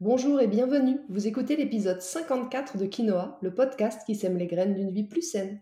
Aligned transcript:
Bonjour 0.00 0.40
et 0.40 0.46
bienvenue. 0.46 0.98
Vous 1.10 1.26
écoutez 1.26 1.56
l'épisode 1.56 2.00
54 2.00 2.78
de 2.78 2.86
Quinoa, 2.86 3.38
le 3.42 3.54
podcast 3.54 4.00
qui 4.06 4.14
sème 4.14 4.38
les 4.38 4.46
graines 4.46 4.72
d'une 4.72 4.90
vie 4.90 5.04
plus 5.04 5.20
saine. 5.20 5.60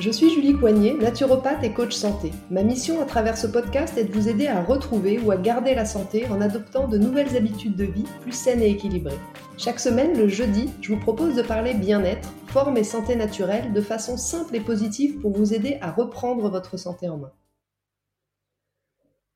Je 0.00 0.10
suis 0.10 0.30
Julie 0.30 0.54
Coignet, 0.54 0.94
naturopathe 0.94 1.62
et 1.62 1.74
coach 1.74 1.92
santé. 1.92 2.30
Ma 2.50 2.62
mission 2.62 3.02
à 3.02 3.04
travers 3.04 3.36
ce 3.36 3.46
podcast 3.46 3.98
est 3.98 4.04
de 4.04 4.12
vous 4.14 4.30
aider 4.30 4.46
à 4.46 4.64
retrouver 4.64 5.18
ou 5.18 5.30
à 5.30 5.36
garder 5.36 5.74
la 5.74 5.84
santé 5.84 6.26
en 6.28 6.40
adoptant 6.40 6.88
de 6.88 6.96
nouvelles 6.96 7.36
habitudes 7.36 7.76
de 7.76 7.84
vie 7.84 8.06
plus 8.22 8.32
saines 8.32 8.62
et 8.62 8.70
équilibrées. 8.70 9.18
Chaque 9.58 9.78
semaine, 9.78 10.16
le 10.16 10.26
jeudi, 10.26 10.70
je 10.80 10.94
vous 10.94 10.98
propose 10.98 11.34
de 11.34 11.42
parler 11.42 11.74
bien-être, 11.74 12.32
forme 12.46 12.78
et 12.78 12.84
santé 12.84 13.14
naturelle 13.14 13.74
de 13.74 13.80
façon 13.82 14.16
simple 14.16 14.56
et 14.56 14.60
positive 14.60 15.18
pour 15.18 15.32
vous 15.32 15.52
aider 15.52 15.76
à 15.82 15.90
reprendre 15.90 16.48
votre 16.48 16.78
santé 16.78 17.10
en 17.10 17.18
main. 17.18 17.32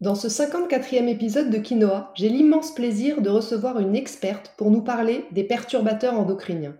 Dans 0.00 0.14
ce 0.14 0.28
54e 0.28 1.08
épisode 1.08 1.50
de 1.50 1.58
Quinoa, 1.58 2.10
j'ai 2.14 2.30
l'immense 2.30 2.74
plaisir 2.74 3.20
de 3.20 3.28
recevoir 3.28 3.80
une 3.80 3.94
experte 3.94 4.54
pour 4.56 4.70
nous 4.70 4.82
parler 4.82 5.26
des 5.30 5.44
perturbateurs 5.44 6.18
endocriniens. 6.18 6.76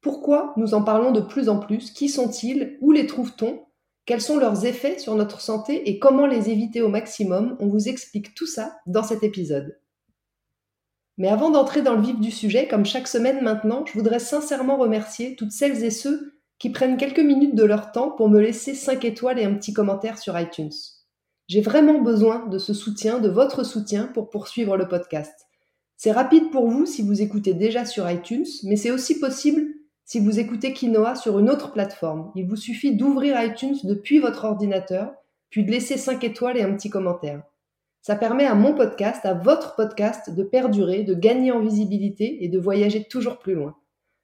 Pourquoi 0.00 0.54
nous 0.56 0.74
en 0.74 0.82
parlons 0.82 1.10
de 1.10 1.20
plus 1.20 1.48
en 1.48 1.58
plus? 1.58 1.90
Qui 1.90 2.08
sont-ils? 2.08 2.78
Où 2.80 2.92
les 2.92 3.06
trouve-t-on? 3.06 3.64
Quels 4.06 4.22
sont 4.22 4.38
leurs 4.38 4.64
effets 4.64 4.98
sur 4.98 5.14
notre 5.16 5.40
santé 5.40 5.90
et 5.90 5.98
comment 5.98 6.26
les 6.26 6.50
éviter 6.50 6.80
au 6.80 6.88
maximum? 6.88 7.56
On 7.60 7.66
vous 7.66 7.88
explique 7.88 8.34
tout 8.34 8.46
ça 8.46 8.78
dans 8.86 9.02
cet 9.02 9.22
épisode. 9.22 9.78
Mais 11.18 11.28
avant 11.28 11.50
d'entrer 11.50 11.82
dans 11.82 11.94
le 11.94 12.02
vif 12.02 12.18
du 12.20 12.30
sujet, 12.30 12.68
comme 12.68 12.86
chaque 12.86 13.08
semaine 13.08 13.42
maintenant, 13.42 13.84
je 13.86 13.92
voudrais 13.92 14.20
sincèrement 14.20 14.76
remercier 14.76 15.34
toutes 15.34 15.50
celles 15.50 15.84
et 15.84 15.90
ceux 15.90 16.32
qui 16.58 16.70
prennent 16.70 16.96
quelques 16.96 17.18
minutes 17.18 17.56
de 17.56 17.64
leur 17.64 17.92
temps 17.92 18.12
pour 18.12 18.28
me 18.28 18.40
laisser 18.40 18.74
5 18.74 19.04
étoiles 19.04 19.38
et 19.38 19.44
un 19.44 19.54
petit 19.54 19.72
commentaire 19.72 20.18
sur 20.18 20.38
iTunes. 20.38 20.72
J'ai 21.48 21.60
vraiment 21.60 22.00
besoin 22.00 22.46
de 22.46 22.58
ce 22.58 22.72
soutien, 22.72 23.18
de 23.18 23.28
votre 23.28 23.64
soutien 23.64 24.06
pour 24.06 24.30
poursuivre 24.30 24.76
le 24.76 24.86
podcast. 24.86 25.46
C'est 25.96 26.12
rapide 26.12 26.50
pour 26.50 26.68
vous 26.68 26.86
si 26.86 27.02
vous 27.02 27.20
écoutez 27.20 27.52
déjà 27.54 27.84
sur 27.84 28.08
iTunes, 28.08 28.46
mais 28.62 28.76
c'est 28.76 28.92
aussi 28.92 29.18
possible 29.18 29.66
si 30.08 30.20
vous 30.20 30.40
écoutez 30.40 30.72
Quinoa 30.72 31.16
sur 31.16 31.38
une 31.38 31.50
autre 31.50 31.70
plateforme. 31.70 32.32
Il 32.34 32.48
vous 32.48 32.56
suffit 32.56 32.96
d'ouvrir 32.96 33.38
iTunes 33.42 33.76
depuis 33.84 34.20
votre 34.20 34.46
ordinateur, 34.46 35.12
puis 35.50 35.64
de 35.64 35.70
laisser 35.70 35.98
5 35.98 36.24
étoiles 36.24 36.56
et 36.56 36.62
un 36.62 36.72
petit 36.72 36.88
commentaire. 36.88 37.42
Ça 38.00 38.16
permet 38.16 38.46
à 38.46 38.54
mon 38.54 38.72
podcast, 38.72 39.26
à 39.26 39.34
votre 39.34 39.76
podcast, 39.76 40.34
de 40.34 40.42
perdurer, 40.42 41.02
de 41.02 41.12
gagner 41.12 41.52
en 41.52 41.60
visibilité 41.60 42.42
et 42.42 42.48
de 42.48 42.58
voyager 42.58 43.04
toujours 43.04 43.38
plus 43.38 43.52
loin. 43.52 43.76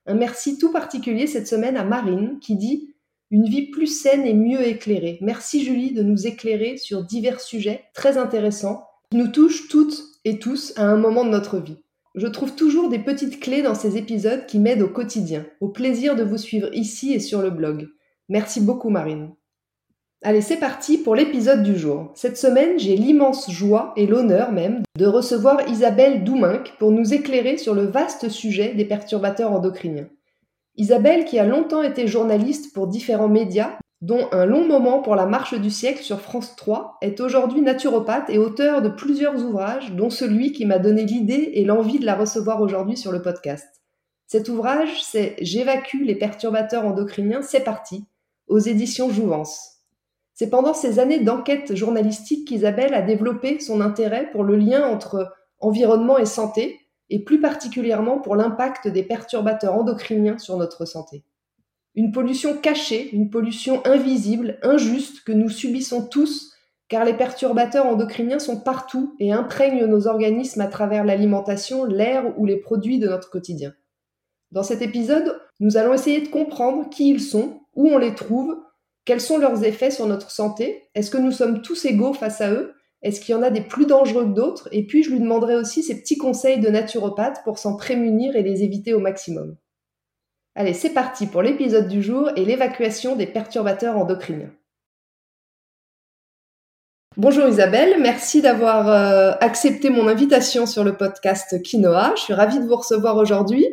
Un 0.06 0.14
merci 0.14 0.56
tout 0.56 0.72
particulier 0.72 1.26
cette 1.26 1.48
semaine 1.48 1.76
à 1.76 1.84
Marine 1.84 2.38
qui 2.40 2.56
dit 2.56 2.94
Une 3.30 3.44
vie 3.44 3.68
plus 3.70 3.86
saine 3.86 4.24
et 4.24 4.32
mieux 4.32 4.66
éclairée. 4.66 5.18
Merci 5.20 5.62
Julie 5.62 5.92
de 5.92 6.02
nous 6.02 6.26
éclairer 6.26 6.78
sur 6.78 7.04
divers 7.04 7.42
sujets 7.42 7.84
très 7.92 8.16
intéressants 8.16 8.86
qui 9.10 9.18
nous 9.18 9.28
touchent 9.28 9.68
toutes 9.68 10.02
et 10.24 10.38
tous 10.38 10.72
à 10.76 10.84
un 10.84 10.96
moment 10.96 11.26
de 11.26 11.30
notre 11.30 11.58
vie. 11.58 11.83
Je 12.14 12.28
trouve 12.28 12.54
toujours 12.54 12.88
des 12.88 13.00
petites 13.00 13.40
clés 13.40 13.62
dans 13.62 13.74
ces 13.74 13.96
épisodes 13.96 14.46
qui 14.46 14.60
m'aident 14.60 14.82
au 14.82 14.88
quotidien. 14.88 15.44
Au 15.60 15.68
plaisir 15.68 16.14
de 16.14 16.22
vous 16.22 16.38
suivre 16.38 16.68
ici 16.72 17.12
et 17.12 17.18
sur 17.18 17.42
le 17.42 17.50
blog. 17.50 17.88
Merci 18.28 18.60
beaucoup 18.60 18.88
Marine. 18.88 19.34
Allez, 20.22 20.40
c'est 20.40 20.58
parti 20.58 20.96
pour 20.96 21.16
l'épisode 21.16 21.62
du 21.62 21.76
jour. 21.76 22.12
Cette 22.14 22.38
semaine, 22.38 22.78
j'ai 22.78 22.96
l'immense 22.96 23.50
joie 23.50 23.92
et 23.96 24.06
l'honneur 24.06 24.52
même 24.52 24.82
de 24.96 25.06
recevoir 25.06 25.68
Isabelle 25.68 26.24
Douminck 26.24 26.74
pour 26.78 26.92
nous 26.92 27.12
éclairer 27.12 27.58
sur 27.58 27.74
le 27.74 27.84
vaste 27.84 28.28
sujet 28.28 28.74
des 28.74 28.84
perturbateurs 28.84 29.52
endocriniens. 29.52 30.08
Isabelle, 30.76 31.24
qui 31.24 31.38
a 31.38 31.44
longtemps 31.44 31.82
été 31.82 32.06
journaliste 32.06 32.72
pour 32.72 32.86
différents 32.86 33.28
médias, 33.28 33.76
dont 34.00 34.28
Un 34.32 34.44
long 34.44 34.66
moment 34.66 35.00
pour 35.00 35.16
la 35.16 35.26
marche 35.26 35.54
du 35.54 35.70
siècle 35.70 36.02
sur 36.02 36.20
France 36.20 36.56
3, 36.56 36.98
est 37.00 37.20
aujourd'hui 37.20 37.62
naturopathe 37.62 38.28
et 38.28 38.38
auteur 38.38 38.82
de 38.82 38.88
plusieurs 38.88 39.42
ouvrages, 39.44 39.92
dont 39.92 40.10
celui 40.10 40.52
qui 40.52 40.66
m'a 40.66 40.78
donné 40.78 41.04
l'idée 41.04 41.52
et 41.54 41.64
l'envie 41.64 41.98
de 41.98 42.06
la 42.06 42.14
recevoir 42.14 42.60
aujourd'hui 42.60 42.96
sur 42.96 43.12
le 43.12 43.22
podcast. 43.22 43.66
Cet 44.26 44.48
ouvrage, 44.48 45.02
c'est 45.02 45.36
J'évacue 45.40 46.02
les 46.02 46.16
perturbateurs 46.16 46.86
endocriniens, 46.86 47.42
c'est 47.42 47.64
parti, 47.64 48.04
aux 48.48 48.58
éditions 48.58 49.10
Jouvence. 49.10 49.74
C'est 50.34 50.50
pendant 50.50 50.74
ces 50.74 50.98
années 50.98 51.20
d'enquête 51.20 51.74
journalistique 51.74 52.48
qu'Isabelle 52.48 52.94
a 52.94 53.02
développé 53.02 53.60
son 53.60 53.80
intérêt 53.80 54.30
pour 54.32 54.42
le 54.42 54.56
lien 54.56 54.86
entre 54.86 55.32
environnement 55.60 56.18
et 56.18 56.26
santé, 56.26 56.80
et 57.10 57.22
plus 57.22 57.40
particulièrement 57.40 58.18
pour 58.18 58.34
l'impact 58.34 58.88
des 58.88 59.02
perturbateurs 59.02 59.74
endocriniens 59.74 60.38
sur 60.38 60.56
notre 60.56 60.84
santé. 60.84 61.22
Une 61.96 62.10
pollution 62.10 62.56
cachée, 62.56 63.10
une 63.14 63.30
pollution 63.30 63.80
invisible, 63.84 64.58
injuste, 64.62 65.22
que 65.24 65.32
nous 65.32 65.48
subissons 65.48 66.06
tous, 66.06 66.52
car 66.88 67.04
les 67.04 67.14
perturbateurs 67.14 67.86
endocriniens 67.86 68.38
sont 68.38 68.60
partout 68.60 69.14
et 69.20 69.32
imprègnent 69.32 69.86
nos 69.86 70.06
organismes 70.06 70.60
à 70.60 70.66
travers 70.66 71.04
l'alimentation, 71.04 71.84
l'air 71.84 72.38
ou 72.38 72.46
les 72.46 72.56
produits 72.56 72.98
de 72.98 73.08
notre 73.08 73.30
quotidien. 73.30 73.74
Dans 74.50 74.62
cet 74.62 74.82
épisode, 74.82 75.40
nous 75.60 75.76
allons 75.76 75.94
essayer 75.94 76.20
de 76.20 76.28
comprendre 76.28 76.88
qui 76.90 77.10
ils 77.10 77.20
sont, 77.20 77.60
où 77.74 77.88
on 77.88 77.98
les 77.98 78.14
trouve, 78.14 78.56
quels 79.04 79.20
sont 79.20 79.38
leurs 79.38 79.64
effets 79.64 79.90
sur 79.90 80.06
notre 80.06 80.30
santé, 80.30 80.84
est-ce 80.94 81.10
que 81.10 81.18
nous 81.18 81.32
sommes 81.32 81.62
tous 81.62 81.84
égaux 81.84 82.12
face 82.12 82.40
à 82.40 82.50
eux, 82.50 82.74
est-ce 83.02 83.20
qu'il 83.20 83.34
y 83.34 83.38
en 83.38 83.42
a 83.42 83.50
des 83.50 83.60
plus 83.60 83.86
dangereux 83.86 84.24
que 84.24 84.34
d'autres, 84.34 84.68
et 84.72 84.86
puis 84.86 85.02
je 85.02 85.10
lui 85.10 85.20
demanderai 85.20 85.56
aussi 85.56 85.82
ses 85.82 86.00
petits 86.00 86.16
conseils 86.16 86.58
de 86.58 86.68
naturopathe 86.68 87.42
pour 87.44 87.58
s'en 87.58 87.76
prémunir 87.76 88.34
et 88.34 88.42
les 88.42 88.62
éviter 88.62 88.94
au 88.94 89.00
maximum. 89.00 89.56
Allez, 90.56 90.72
c'est 90.72 90.90
parti 90.90 91.26
pour 91.26 91.42
l'épisode 91.42 91.88
du 91.88 92.00
jour 92.00 92.30
et 92.36 92.44
l'évacuation 92.44 93.16
des 93.16 93.26
perturbateurs 93.26 93.96
endocriniens. 93.96 94.52
Bonjour 97.16 97.48
Isabelle, 97.48 97.96
merci 98.00 98.40
d'avoir 98.40 98.88
euh, 98.88 99.32
accepté 99.40 99.90
mon 99.90 100.06
invitation 100.06 100.66
sur 100.66 100.84
le 100.84 100.96
podcast 100.96 101.60
Quinoa. 101.62 102.12
Je 102.16 102.22
suis 102.22 102.34
ravie 102.34 102.58
de 102.58 102.66
vous 102.66 102.76
recevoir 102.76 103.16
aujourd'hui. 103.16 103.66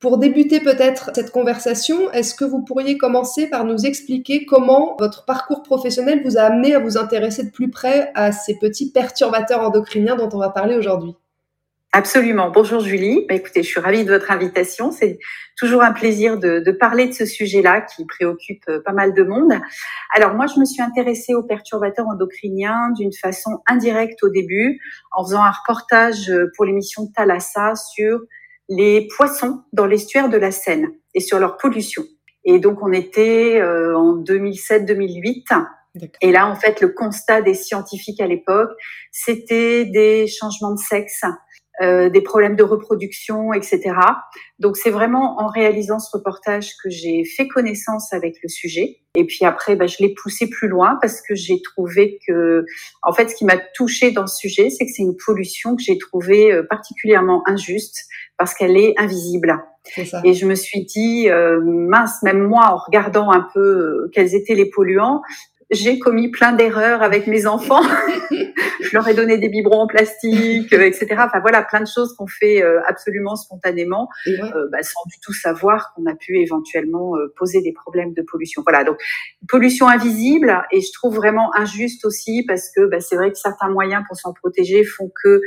Pour 0.00 0.18
débuter 0.18 0.60
peut-être 0.60 1.10
cette 1.14 1.30
conversation, 1.30 2.10
est-ce 2.12 2.34
que 2.34 2.44
vous 2.44 2.62
pourriez 2.62 2.98
commencer 2.98 3.48
par 3.48 3.64
nous 3.64 3.84
expliquer 3.84 4.44
comment 4.44 4.96
votre 4.98 5.24
parcours 5.24 5.62
professionnel 5.62 6.22
vous 6.24 6.38
a 6.38 6.42
amené 6.42 6.74
à 6.74 6.78
vous 6.78 6.96
intéresser 6.96 7.44
de 7.44 7.50
plus 7.50 7.70
près 7.70 8.12
à 8.14 8.32
ces 8.32 8.58
petits 8.58 8.92
perturbateurs 8.92 9.62
endocriniens 9.62 10.16
dont 10.16 10.28
on 10.32 10.38
va 10.38 10.50
parler 10.50 10.76
aujourd'hui? 10.76 11.14
Absolument. 11.92 12.50
Bonjour 12.50 12.80
Julie. 12.80 13.24
Bah, 13.28 13.34
écoutez, 13.34 13.62
je 13.62 13.68
suis 13.68 13.80
ravie 13.80 14.04
de 14.04 14.12
votre 14.12 14.30
invitation. 14.30 14.90
C'est 14.90 15.18
toujours 15.56 15.82
un 15.82 15.92
plaisir 15.92 16.38
de, 16.38 16.60
de 16.60 16.70
parler 16.70 17.06
de 17.06 17.12
ce 17.12 17.24
sujet-là 17.24 17.80
qui 17.80 18.04
préoccupe 18.04 18.62
euh, 18.68 18.82
pas 18.84 18.92
mal 18.92 19.14
de 19.14 19.22
monde. 19.22 19.54
Alors 20.14 20.34
moi, 20.34 20.46
je 20.46 20.60
me 20.60 20.66
suis 20.66 20.82
intéressée 20.82 21.34
aux 21.34 21.42
perturbateurs 21.42 22.06
endocriniens 22.06 22.90
d'une 22.90 23.12
façon 23.14 23.62
indirecte 23.66 24.22
au 24.22 24.28
début, 24.28 24.78
en 25.12 25.24
faisant 25.24 25.42
un 25.42 25.50
reportage 25.50 26.28
euh, 26.28 26.52
pour 26.56 26.66
l'émission 26.66 27.06
Thalassa 27.16 27.74
sur 27.74 28.20
les 28.68 29.08
poissons 29.16 29.62
dans 29.72 29.86
l'estuaire 29.86 30.28
de 30.28 30.36
la 30.36 30.50
Seine 30.50 30.88
et 31.14 31.20
sur 31.20 31.38
leur 31.38 31.56
pollution. 31.56 32.04
Et 32.44 32.58
donc 32.58 32.82
on 32.82 32.92
était 32.92 33.62
euh, 33.62 33.96
en 33.96 34.22
2007-2008. 34.22 35.64
Et 36.20 36.32
là, 36.32 36.46
en 36.46 36.54
fait, 36.54 36.80
le 36.80 36.88
constat 36.88 37.42
des 37.42 37.54
scientifiques 37.54 38.20
à 38.20 38.26
l'époque, 38.26 38.70
c'était 39.10 39.84
des 39.86 40.26
changements 40.26 40.72
de 40.72 40.78
sexe, 40.78 41.24
euh, 41.80 42.08
des 42.10 42.22
problèmes 42.22 42.56
de 42.56 42.64
reproduction, 42.64 43.52
etc. 43.52 43.94
Donc 44.58 44.76
c'est 44.76 44.90
vraiment 44.90 45.40
en 45.40 45.46
réalisant 45.46 46.00
ce 46.00 46.16
reportage 46.16 46.72
que 46.82 46.90
j'ai 46.90 47.24
fait 47.24 47.46
connaissance 47.46 48.12
avec 48.12 48.36
le 48.42 48.48
sujet. 48.48 48.98
Et 49.14 49.24
puis 49.24 49.44
après, 49.44 49.76
bah, 49.76 49.86
je 49.86 49.96
l'ai 50.00 50.12
poussé 50.14 50.48
plus 50.48 50.68
loin 50.68 50.98
parce 51.00 51.20
que 51.20 51.34
j'ai 51.34 51.62
trouvé 51.62 52.18
que, 52.26 52.64
en 53.02 53.12
fait, 53.12 53.28
ce 53.28 53.36
qui 53.36 53.44
m'a 53.44 53.56
touché 53.74 54.10
dans 54.10 54.26
ce 54.26 54.36
sujet, 54.36 54.70
c'est 54.70 54.86
que 54.86 54.92
c'est 54.92 55.02
une 55.02 55.16
pollution 55.24 55.76
que 55.76 55.82
j'ai 55.82 55.98
trouvée 55.98 56.52
euh, 56.52 56.64
particulièrement 56.68 57.42
injuste 57.46 58.06
parce 58.36 58.54
qu'elle 58.54 58.76
est 58.76 58.94
invisible. 58.98 59.62
Et 60.24 60.34
je 60.34 60.46
me 60.46 60.54
suis 60.54 60.84
dit, 60.84 61.30
euh, 61.30 61.60
mince, 61.64 62.22
même 62.22 62.42
moi, 62.42 62.66
en 62.72 62.76
regardant 62.76 63.30
un 63.30 63.46
peu 63.54 64.10
quels 64.12 64.34
étaient 64.34 64.54
les 64.54 64.68
polluants, 64.68 65.22
j'ai 65.70 65.98
commis 65.98 66.30
plein 66.30 66.52
d'erreurs 66.52 67.02
avec 67.02 67.26
mes 67.26 67.46
enfants. 67.46 67.82
je 68.80 68.90
leur 68.92 69.06
ai 69.08 69.14
donné 69.14 69.38
des 69.38 69.48
biberons 69.48 69.82
en 69.82 69.86
plastique, 69.86 70.72
euh, 70.72 70.82
etc. 70.82 71.08
Enfin 71.18 71.40
voilà, 71.40 71.62
plein 71.62 71.80
de 71.80 71.86
choses 71.86 72.14
qu'on 72.16 72.26
fait 72.26 72.62
euh, 72.62 72.80
absolument 72.86 73.36
spontanément, 73.36 74.08
euh, 74.26 74.68
bah, 74.72 74.82
sans 74.82 75.02
du 75.08 75.18
tout 75.20 75.32
savoir 75.32 75.92
qu'on 75.94 76.06
a 76.06 76.14
pu 76.14 76.38
éventuellement 76.38 77.14
poser 77.36 77.60
des 77.60 77.72
problèmes 77.72 78.14
de 78.14 78.22
pollution. 78.22 78.62
Voilà, 78.66 78.84
donc 78.84 78.96
pollution 79.48 79.88
invisible 79.88 80.62
et 80.72 80.80
je 80.80 80.92
trouve 80.92 81.16
vraiment 81.16 81.54
injuste 81.54 82.04
aussi 82.04 82.44
parce 82.46 82.70
que 82.74 82.86
bah, 82.86 83.00
c'est 83.00 83.16
vrai 83.16 83.30
que 83.30 83.38
certains 83.38 83.68
moyens 83.68 84.04
pour 84.08 84.16
s'en 84.16 84.32
protéger 84.32 84.84
font 84.84 85.10
que 85.22 85.40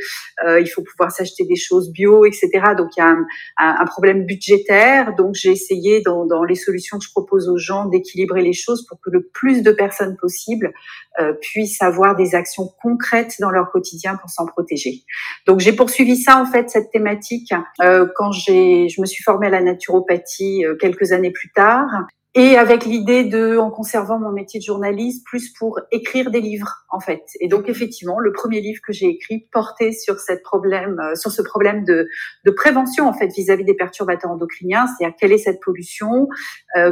il 0.59 0.67
faut 0.67 0.83
pouvoir 0.83 1.11
s'acheter 1.11 1.45
des 1.45 1.55
choses 1.55 1.91
bio, 1.91 2.25
etc. 2.25 2.49
Donc 2.77 2.89
il 2.97 2.99
y 2.99 3.03
a 3.03 3.09
un, 3.09 3.25
un, 3.57 3.85
problème 3.85 4.25
budgétaire. 4.25 5.15
Donc 5.15 5.35
j'ai 5.35 5.51
essayé 5.51 6.01
dans, 6.01 6.25
dans 6.25 6.43
les 6.43 6.55
solutions 6.55 6.99
que 6.99 7.05
je 7.05 7.11
propose 7.11 7.49
aux 7.49 7.57
gens 7.57 7.85
d'équilibrer 7.85 8.41
les 8.41 8.53
choses 8.53 8.85
pour 8.87 8.99
que 9.01 9.09
le 9.09 9.23
plus 9.33 9.63
de 9.63 9.71
personnes 9.71 10.10
personnes 10.11 10.17
possible 10.17 10.73
euh, 11.19 11.33
puissent 11.41 11.81
avoir 11.81 12.15
des 12.15 12.35
actions 12.35 12.69
concrètes 12.81 13.35
dans 13.39 13.49
leur 13.49 13.71
quotidien 13.71 14.15
pour 14.15 14.29
s'en 14.29 14.45
protéger. 14.45 15.03
Donc 15.47 15.59
j'ai 15.59 15.73
poursuivi 15.73 16.15
ça 16.15 16.37
en 16.37 16.45
fait 16.45 16.69
cette 16.69 16.91
thématique 16.91 17.53
euh, 17.81 18.07
quand 18.15 18.31
j'ai 18.31 18.89
je 18.89 19.01
me 19.01 19.05
suis 19.05 19.23
formée 19.23 19.47
à 19.47 19.49
la 19.49 19.61
naturopathie 19.61 20.65
euh, 20.65 20.75
quelques 20.75 21.11
années 21.11 21.31
plus 21.31 21.51
tard 21.51 21.89
et 22.33 22.55
avec 22.55 22.85
l'idée 22.85 23.25
de, 23.25 23.57
en 23.57 23.69
conservant 23.69 24.17
mon 24.17 24.31
métier 24.31 24.57
de 24.61 24.63
journaliste, 24.63 25.25
plus 25.25 25.49
pour 25.49 25.81
écrire 25.91 26.31
des 26.31 26.39
livres 26.39 26.85
en 26.89 27.01
fait. 27.01 27.23
Et 27.41 27.49
donc 27.49 27.67
effectivement, 27.67 28.19
le 28.19 28.31
premier 28.31 28.61
livre 28.61 28.79
que 28.87 28.93
j'ai 28.93 29.07
écrit 29.07 29.49
portait 29.51 29.91
sur 29.91 30.17
cette 30.17 30.41
problème, 30.41 30.97
euh, 31.01 31.15
sur 31.15 31.29
ce 31.31 31.41
problème 31.41 31.83
de, 31.83 32.07
de 32.45 32.51
prévention 32.51 33.05
en 33.05 33.13
fait 33.13 33.27
vis-à-vis 33.27 33.65
des 33.65 33.73
perturbateurs 33.73 34.31
endocriniens, 34.31 34.85
c'est-à-dire 34.87 35.15
quelle 35.19 35.33
est 35.33 35.39
cette 35.39 35.59
pollution, 35.61 36.29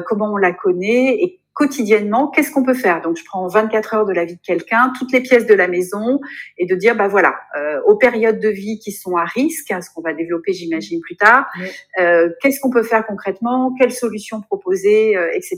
comment 0.07 0.33
on 0.33 0.38
la 0.38 0.51
connaît 0.51 1.16
et 1.21 1.39
quotidiennement, 1.60 2.30
qu'est-ce 2.30 2.52
qu'on 2.52 2.64
peut 2.64 2.74
faire? 2.74 3.02
Donc, 3.02 3.18
je 3.18 3.26
prends 3.26 3.46
24 3.46 3.94
heures 3.94 4.06
de 4.06 4.14
la 4.14 4.24
vie 4.24 4.36
de 4.36 4.42
quelqu'un, 4.42 4.94
toutes 4.98 5.12
les 5.12 5.20
pièces 5.20 5.46
de 5.46 5.54
la 5.54 5.68
maison, 5.68 6.22
et 6.58 6.66
de 6.66 6.74
dire, 6.74 6.96
bah 6.96 7.10
voilà, 7.10 7.36
euh, 7.58 7.82
aux 7.86 7.98
périodes 7.98 8.40
de 8.40 8.48
vie 8.48 8.80
qui 8.80 8.94
sont 8.94 9.18
à 9.18 9.26
risque, 9.26 9.70
hein, 9.70 9.82
ce 9.82 9.90
qu'on 9.94 10.02
va 10.02 10.14
développer, 10.14 10.54
j'imagine, 10.54 11.02
plus 11.02 11.18
tard, 11.18 11.48
euh, 12.00 12.30
qu'est-ce 12.42 12.62
qu'on 12.62 12.70
peut 12.70 12.84
faire 12.84 13.06
concrètement, 13.06 13.76
quelles 13.78 13.92
solutions 13.92 14.40
proposer, 14.40 15.18
euh, 15.18 15.28
etc. 15.34 15.58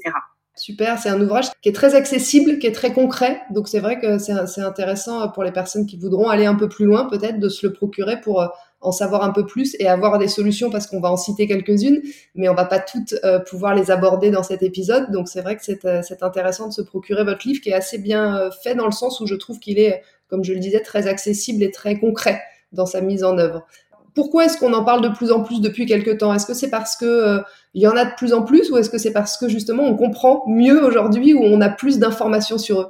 Super, 0.56 0.98
c'est 0.98 1.10
un 1.10 1.22
ouvrage 1.22 1.46
qui 1.62 1.70
est 1.70 1.76
très 1.76 1.94
accessible, 1.94 2.58
qui 2.58 2.66
est 2.66 2.72
très 2.72 2.94
concret. 2.94 3.40
Donc 3.52 3.68
c'est 3.68 3.80
vrai 3.80 4.00
que 4.00 4.18
c'est 4.18 4.62
intéressant 4.62 5.30
pour 5.30 5.44
les 5.44 5.52
personnes 5.52 5.86
qui 5.86 5.98
voudront 5.98 6.30
aller 6.30 6.46
un 6.46 6.56
peu 6.56 6.68
plus 6.68 6.86
loin, 6.86 7.06
peut-être, 7.06 7.40
de 7.40 7.48
se 7.48 7.66
le 7.66 7.74
procurer 7.74 8.20
pour 8.20 8.52
en 8.82 8.92
savoir 8.92 9.24
un 9.24 9.30
peu 9.30 9.46
plus 9.46 9.76
et 9.80 9.88
avoir 9.88 10.18
des 10.18 10.28
solutions 10.28 10.70
parce 10.70 10.88
qu'on 10.88 11.00
va 11.00 11.12
en 11.12 11.18
citer 11.18 11.48
quelques-unes, 11.48 12.02
mais 12.36 12.50
on 12.50 12.56
va 12.56 12.66
pas 12.66 12.80
toutes 12.80 13.16
euh, 13.24 13.40
pouvoir 13.40 13.76
les 13.76 13.92
aborder 13.92 14.32
dans 14.32 14.44
cet 14.44 14.64
épisode. 14.64 15.12
Donc 15.12 15.30
c'est 15.30 15.42
vrai 15.42 15.56
que 15.56 15.64
c'est 15.64 15.86
euh, 15.86 16.02
intéressant 16.22 16.68
de 16.68 16.74
se 16.74 16.82
procurer 16.82 17.24
votre 17.24 17.48
livre 17.48 17.62
qui 17.62 17.70
est 17.70 17.74
assez 17.74 18.00
bien 18.00 18.38
euh, 18.38 18.50
fait 18.64 18.76
dans 18.76 18.86
le 18.86 18.92
sens 18.92 19.20
où 19.20 19.28
je 19.28 19.36
trouve 19.36 19.60
qu'il 19.60 19.80
est, 19.80 20.02
comme 20.28 20.44
je 20.44 20.54
le 20.54 20.60
disais, 20.60 20.82
très 20.82 21.08
accessible 21.08 21.64
et 21.64 21.72
très 21.72 22.00
concret 22.00 22.42
dans 22.72 22.86
sa 22.86 23.02
mise 23.02 23.24
en 23.24 23.38
œuvre. 23.38 23.66
Pourquoi 24.14 24.46
est-ce 24.46 24.58
qu'on 24.58 24.74
en 24.74 24.84
parle 24.84 25.02
de 25.02 25.10
plus 25.10 25.32
en 25.32 25.42
plus 25.42 25.62
depuis 25.62 25.86
quelques 25.86 26.18
temps? 26.18 26.34
Est-ce 26.34 26.46
que 26.46 26.54
c'est 26.54 26.70
parce 26.70 26.98
que 26.98 27.40
il 27.74 27.82
y 27.82 27.88
en 27.88 27.96
a 27.96 28.04
de 28.04 28.14
plus 28.18 28.34
en 28.34 28.44
plus 28.44 28.70
ou 28.70 28.78
est-ce 28.78 28.90
que 28.90 28.98
c'est 28.98 29.14
parce 29.14 29.38
que 29.38 29.48
justement 29.48 29.84
on 29.84 29.96
comprend 29.96 30.44
mieux 30.48 30.84
aujourd'hui 30.84 31.34
ou 31.34 31.42
on 31.44 31.62
a 31.62 31.70
plus 31.70 31.98
d'informations 31.98 32.58
sur 32.58 32.82
eux? 32.82 32.88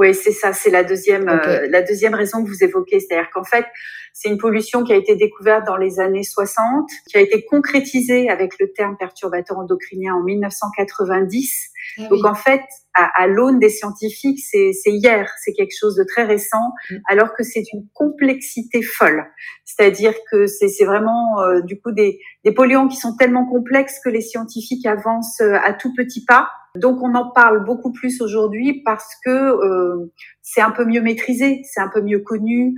Oui, 0.00 0.14
c'est 0.14 0.32
ça, 0.32 0.54
c'est 0.54 0.70
la 0.70 0.82
deuxième, 0.82 1.28
euh, 1.28 1.66
la 1.68 1.82
deuxième 1.82 2.14
raison 2.14 2.42
que 2.42 2.48
vous 2.48 2.64
évoquez, 2.64 3.00
c'est-à-dire 3.00 3.28
qu'en 3.34 3.44
fait, 3.44 3.66
c'est 4.14 4.30
une 4.30 4.38
pollution 4.38 4.82
qui 4.82 4.94
a 4.94 4.96
été 4.96 5.14
découverte 5.14 5.66
dans 5.66 5.76
les 5.76 6.00
années 6.00 6.22
60, 6.22 6.88
qui 7.06 7.18
a 7.18 7.20
été 7.20 7.44
concrétisée 7.44 8.30
avec 8.30 8.58
le 8.58 8.72
terme 8.72 8.96
perturbateur 8.96 9.58
endocrinien 9.58 10.14
en 10.14 10.22
1990. 10.22 11.70
Ah 11.98 12.08
Donc 12.08 12.24
en 12.24 12.34
fait, 12.34 12.62
à, 12.94 13.10
à 13.22 13.26
l'aune 13.26 13.58
des 13.58 13.68
scientifiques, 13.68 14.40
c'est 14.40 14.72
hier, 14.86 15.30
c'est 15.44 15.52
quelque 15.52 15.76
chose 15.78 15.96
de 15.96 16.04
très 16.04 16.24
récent, 16.24 16.72
mm. 16.90 16.96
alors 17.06 17.34
que 17.34 17.42
c'est 17.42 17.64
une 17.74 17.86
complexité 17.92 18.80
folle. 18.80 19.26
C'est-à-dire 19.66 20.14
que 20.30 20.46
c'est 20.46 20.84
vraiment 20.86 21.42
euh, 21.42 21.60
du 21.60 21.78
coup 21.78 21.92
des, 21.92 22.20
des 22.46 22.52
polluants 22.52 22.88
qui 22.88 22.96
sont 22.96 23.16
tellement 23.16 23.46
complexes 23.46 24.00
que 24.02 24.08
les 24.08 24.22
scientifiques 24.22 24.86
avancent 24.86 25.42
euh, 25.42 25.58
à 25.62 25.74
tout 25.74 25.92
petit 25.94 26.24
pas. 26.24 26.48
Donc 26.76 27.02
on 27.02 27.14
en 27.14 27.30
parle 27.30 27.64
beaucoup 27.64 27.92
plus 27.92 28.20
aujourd'hui 28.20 28.82
parce 28.84 29.14
que 29.24 29.30
euh, 29.30 30.12
c'est 30.42 30.60
un 30.60 30.70
peu 30.70 30.84
mieux 30.84 31.00
maîtrisé, 31.00 31.62
c'est 31.64 31.80
un 31.80 31.88
peu 31.88 32.00
mieux 32.00 32.20
connu. 32.20 32.74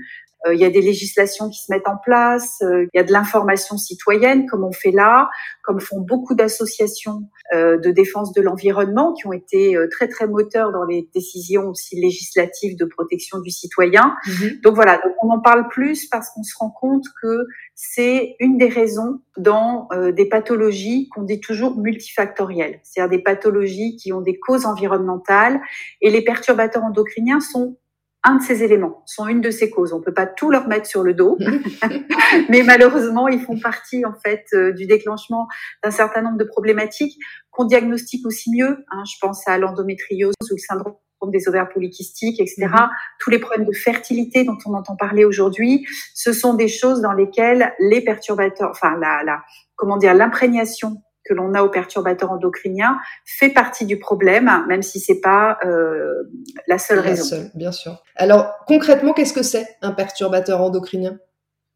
Euh, 0.47 0.55
il 0.55 0.61
y 0.61 0.65
a 0.65 0.71
des 0.71 0.83
législations 0.83 1.49
qui 1.51 1.61
se 1.63 1.73
mettent 1.73 1.89
en 1.89 1.97
place, 1.97 2.59
euh, 2.63 2.87
il 2.93 2.97
y 2.97 3.01
a 3.01 3.05
de 3.05 3.13
l'information 3.13 3.77
citoyenne 3.77 4.47
comme 4.47 4.65
on 4.65 4.73
fait 4.73 4.91
là, 4.91 5.29
comme 5.63 5.81
font 5.81 6.01
beaucoup 6.01 6.35
d'associations 6.35 7.29
de 7.55 7.91
défense 7.91 8.33
de 8.33 8.41
l'environnement 8.41 9.13
qui 9.13 9.27
ont 9.27 9.33
été 9.35 9.77
très 9.91 10.09
très 10.09 10.27
moteurs 10.27 10.73
dans 10.73 10.85
les 10.85 11.11
décisions 11.15 11.69
aussi 11.69 12.01
législatives 12.01 12.79
de 12.79 12.87
protection 12.87 13.41
du 13.41 13.51
citoyen. 13.51 14.15
Mhm. 14.27 14.61
Donc 14.63 14.75
voilà, 14.75 14.95
donc 15.05 15.13
on 15.23 15.29
en 15.29 15.39
parle 15.39 15.69
plus 15.69 16.07
parce 16.07 16.31
qu'on 16.31 16.45
se 16.45 16.55
rend 16.59 16.71
compte 16.71 17.05
que 17.21 17.47
c'est 17.75 18.37
une 18.39 18.59
des 18.59 18.69
raisons 18.69 19.21
dans 19.37 19.89
euh, 19.93 20.13
des 20.13 20.27
pathologies 20.27 21.09
qu'on 21.09 21.23
dit 21.23 21.41
toujours 21.41 21.77
multifactorielles, 21.79 22.81
c'est-à-dire 22.83 23.11
des 23.11 23.23
pathologies 23.23 23.97
qui 23.97 24.13
ont 24.13 24.21
des 24.21 24.39
causes 24.39 24.67
environnementales 24.67 25.61
et 26.01 26.11
les 26.11 26.23
perturbateurs 26.23 26.85
endocriniens 26.85 27.41
sont 27.41 27.77
un 28.25 28.37
de 28.37 28.43
ces 28.43 28.63
éléments, 28.63 29.03
sont 29.07 29.27
une 29.27 29.41
de 29.41 29.51
ces 29.51 29.71
causes. 29.71 29.93
On 29.93 30.01
peut 30.01 30.15
pas 30.15 30.27
tout 30.27 30.51
leur 30.51 30.69
mettre 30.69 30.87
sur 30.87 31.03
le 31.03 31.15
dos, 31.15 31.39
mais 32.49 32.63
malheureusement, 32.63 33.29
ils 33.29 33.41
font 33.41 33.59
partie 33.59 34.05
en 34.05 34.15
fait 34.15 34.45
euh, 34.55 34.73
du 34.73 34.87
déclenchement 34.87 35.49
d'un 35.83 35.91
certain 35.91 36.23
nombre 36.23 36.39
de 36.39 36.45
problématiques 36.45 37.19
qu'on 37.51 37.65
diagnostique 37.65 38.27
aussi 38.27 38.51
mieux. 38.51 38.85
Hein. 38.91 39.03
je 39.07 39.17
pense 39.21 39.47
à 39.49 39.59
l'endométriose 39.59 40.35
ou 40.43 40.55
le 40.55 40.59
syndrome 40.59 40.97
des 41.31 41.49
ovaires 41.49 41.69
polykystiques, 41.69 42.41
etc. 42.41 42.67
Mhm. 42.67 42.89
Tous 43.21 43.31
les 43.31 43.39
problèmes 43.39 43.67
de 43.67 43.73
fertilité 43.73 44.45
dont 44.45 44.59
on 44.67 44.75
entend 44.75 44.97
parler 44.97 45.25
aujourd'hui, 45.25 45.87
ce 46.15 46.33
sont 46.33 46.55
des 46.55 46.69
choses 46.69 47.01
dans 47.01 47.13
lesquelles 47.13 47.73
les 47.79 48.01
perturbateurs, 48.01 48.71
enfin 48.71 48.97
la, 48.99 49.23
la 49.25 49.43
comment 49.77 49.97
dire, 49.97 50.15
l'imprégnation 50.15 51.03
que 51.25 51.35
l'on 51.35 51.55
a 51.55 51.63
aux 51.63 51.69
perturbateurs 51.69 52.31
endocriniens 52.31 52.99
fait 53.25 53.51
partie 53.51 53.87
du 53.87 53.99
problème, 53.99 54.51
même 54.69 54.83
si 54.83 55.01
c'est 55.01 55.21
pas 55.21 55.59
euh, 55.65 56.31
la 56.67 56.79
seule 56.79 56.97
la 56.97 57.03
raison. 57.03 57.25
Seule, 57.25 57.51
bien 57.55 57.73
sûr. 57.73 58.03
Alors 58.17 58.53
concrètement, 58.67 59.13
qu'est-ce 59.13 59.33
que 59.33 59.43
c'est 59.43 59.67
un 59.83 59.93
perturbateur 59.93 60.61
endocrinien? 60.61 61.19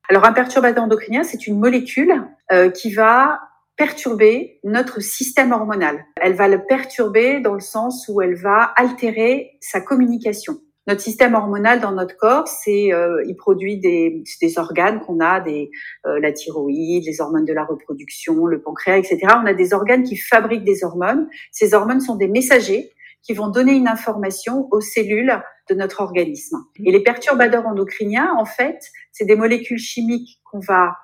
Alors 0.08 0.24
un 0.24 0.32
perturbateur 0.32 0.84
endocrinien, 0.84 1.24
c'est 1.24 1.46
une 1.46 1.58
molécule 1.58 2.24
euh, 2.52 2.70
qui 2.70 2.92
va 2.92 3.40
perturber 3.76 4.58
notre 4.64 5.00
système 5.00 5.52
hormonal. 5.52 6.04
Elle 6.20 6.34
va 6.34 6.48
le 6.48 6.64
perturber 6.64 7.40
dans 7.40 7.54
le 7.54 7.60
sens 7.60 8.06
où 8.08 8.22
elle 8.22 8.34
va 8.34 8.72
altérer 8.76 9.58
sa 9.60 9.80
communication. 9.80 10.58
Notre 10.86 11.00
système 11.00 11.34
hormonal 11.34 11.80
dans 11.80 11.92
notre 11.92 12.16
corps, 12.16 12.46
c'est 12.46 12.92
euh, 12.92 13.22
il 13.26 13.34
produit 13.36 13.78
des, 13.78 14.22
des 14.40 14.58
organes 14.58 15.00
qu'on 15.00 15.20
a, 15.20 15.40
des 15.40 15.70
euh, 16.06 16.20
la 16.20 16.32
thyroïde, 16.32 17.04
les 17.04 17.20
hormones 17.20 17.44
de 17.44 17.52
la 17.52 17.64
reproduction, 17.64 18.46
le 18.46 18.60
pancréas, 18.60 18.98
etc. 18.98 19.18
On 19.42 19.46
a 19.46 19.54
des 19.54 19.74
organes 19.74 20.04
qui 20.04 20.16
fabriquent 20.16 20.64
des 20.64 20.84
hormones. 20.84 21.28
Ces 21.50 21.74
hormones 21.74 22.00
sont 22.00 22.16
des 22.16 22.28
messagers 22.28 22.92
qui 23.22 23.32
vont 23.32 23.48
donner 23.48 23.72
une 23.72 23.88
information 23.88 24.68
aux 24.70 24.80
cellules 24.80 25.42
de 25.68 25.74
notre 25.74 26.00
organisme. 26.00 26.58
Et 26.84 26.92
les 26.92 27.02
perturbateurs 27.02 27.66
endocriniens, 27.66 28.32
en 28.38 28.44
fait, 28.44 28.78
c'est 29.10 29.24
des 29.24 29.34
molécules 29.34 29.78
chimiques 29.78 30.40
qu'on 30.44 30.60
va 30.60 30.94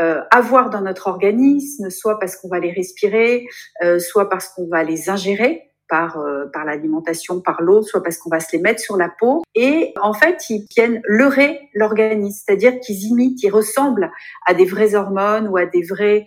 euh, 0.00 0.22
avoir 0.30 0.70
dans 0.70 0.80
notre 0.80 1.08
organisme, 1.08 1.90
soit 1.90 2.18
parce 2.18 2.36
qu'on 2.36 2.48
va 2.48 2.60
les 2.60 2.70
respirer, 2.70 3.46
euh, 3.82 3.98
soit 3.98 4.28
parce 4.30 4.48
qu'on 4.48 4.68
va 4.68 4.84
les 4.84 5.10
ingérer 5.10 5.71
par, 5.92 6.16
euh, 6.16 6.46
par 6.50 6.64
l'alimentation, 6.64 7.42
par 7.42 7.60
l'eau, 7.60 7.82
soit 7.82 8.02
parce 8.02 8.16
qu'on 8.16 8.30
va 8.30 8.40
se 8.40 8.56
les 8.56 8.62
mettre 8.62 8.80
sur 8.80 8.96
la 8.96 9.10
peau. 9.10 9.42
Et 9.54 9.92
en 10.00 10.14
fait, 10.14 10.48
ils 10.48 10.64
viennent 10.74 11.02
leurrer 11.04 11.68
l'organisme, 11.74 12.42
c'est-à-dire 12.46 12.80
qu'ils 12.80 13.04
imitent, 13.08 13.42
ils 13.42 13.50
ressemblent 13.50 14.10
à 14.46 14.54
des 14.54 14.64
vraies 14.64 14.94
hormones 14.94 15.48
ou 15.48 15.58
à 15.58 15.66
des 15.66 15.82
vraies 15.82 16.24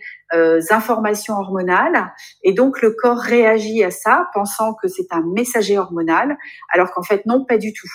informations 0.69 1.35
hormonales. 1.35 2.13
Et 2.43 2.53
donc, 2.53 2.81
le 2.83 2.91
corps 2.91 3.17
réagit 3.17 3.83
à 3.83 3.89
ça, 3.89 4.27
pensant 4.35 4.75
que 4.75 4.87
c'est 4.87 5.07
un 5.11 5.23
messager 5.33 5.79
hormonal, 5.79 6.37
alors 6.71 6.91
qu'en 6.91 7.03
fait, 7.03 7.25
non, 7.25 7.43
pas 7.43 7.57
du 7.57 7.73
tout. 7.73 7.89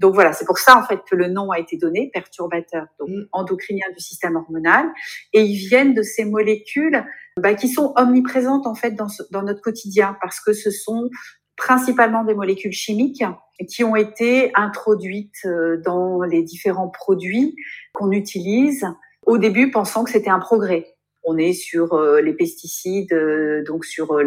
Donc 0.00 0.14
voilà, 0.14 0.32
c'est 0.32 0.46
pour 0.46 0.58
ça 0.58 0.78
en 0.78 0.82
fait 0.82 1.00
que 1.08 1.14
le 1.14 1.28
nom 1.28 1.50
a 1.50 1.58
été 1.58 1.76
donné, 1.76 2.10
perturbateur 2.12 2.86
donc 2.98 3.10
mm. 3.10 3.26
endocrinien 3.32 3.86
du 3.94 4.02
système 4.02 4.34
hormonal, 4.34 4.86
et 5.34 5.42
ils 5.42 5.68
viennent 5.68 5.92
de 5.92 6.02
ces 6.02 6.24
molécules 6.24 7.04
bah, 7.38 7.54
qui 7.54 7.68
sont 7.68 7.92
omniprésentes 7.96 8.66
en 8.66 8.74
fait 8.74 8.92
dans, 8.92 9.42
notre 9.42 9.60
quotidien 9.60 10.16
parce 10.20 10.40
que 10.40 10.52
ce 10.52 10.70
sont 10.70 11.08
principalement 11.56 12.24
des 12.24 12.34
molécules 12.34 12.72
chimiques 12.72 13.24
qui 13.68 13.84
ont 13.84 13.96
été 13.96 14.50
introduites 14.54 15.44
euh, 15.44 15.80
dans 15.84 16.22
les 16.22 16.42
différents 16.42 16.88
produits 16.88 17.54
qu'on 17.92 18.10
utilise 18.10 18.86
au 19.26 19.36
début 19.36 19.70
pensant 19.70 20.04
que 20.04 20.10
c'était 20.10 20.30
un 20.30 20.38
progrès. 20.38 20.86
On 21.22 21.36
est 21.36 21.52
sur 21.52 21.92
euh, 21.94 22.20
les 22.20 22.32
pesticides, 22.32 23.12
euh, 23.12 23.62
donc 23.64 23.84
sur 23.84 24.12
euh, 24.12 24.24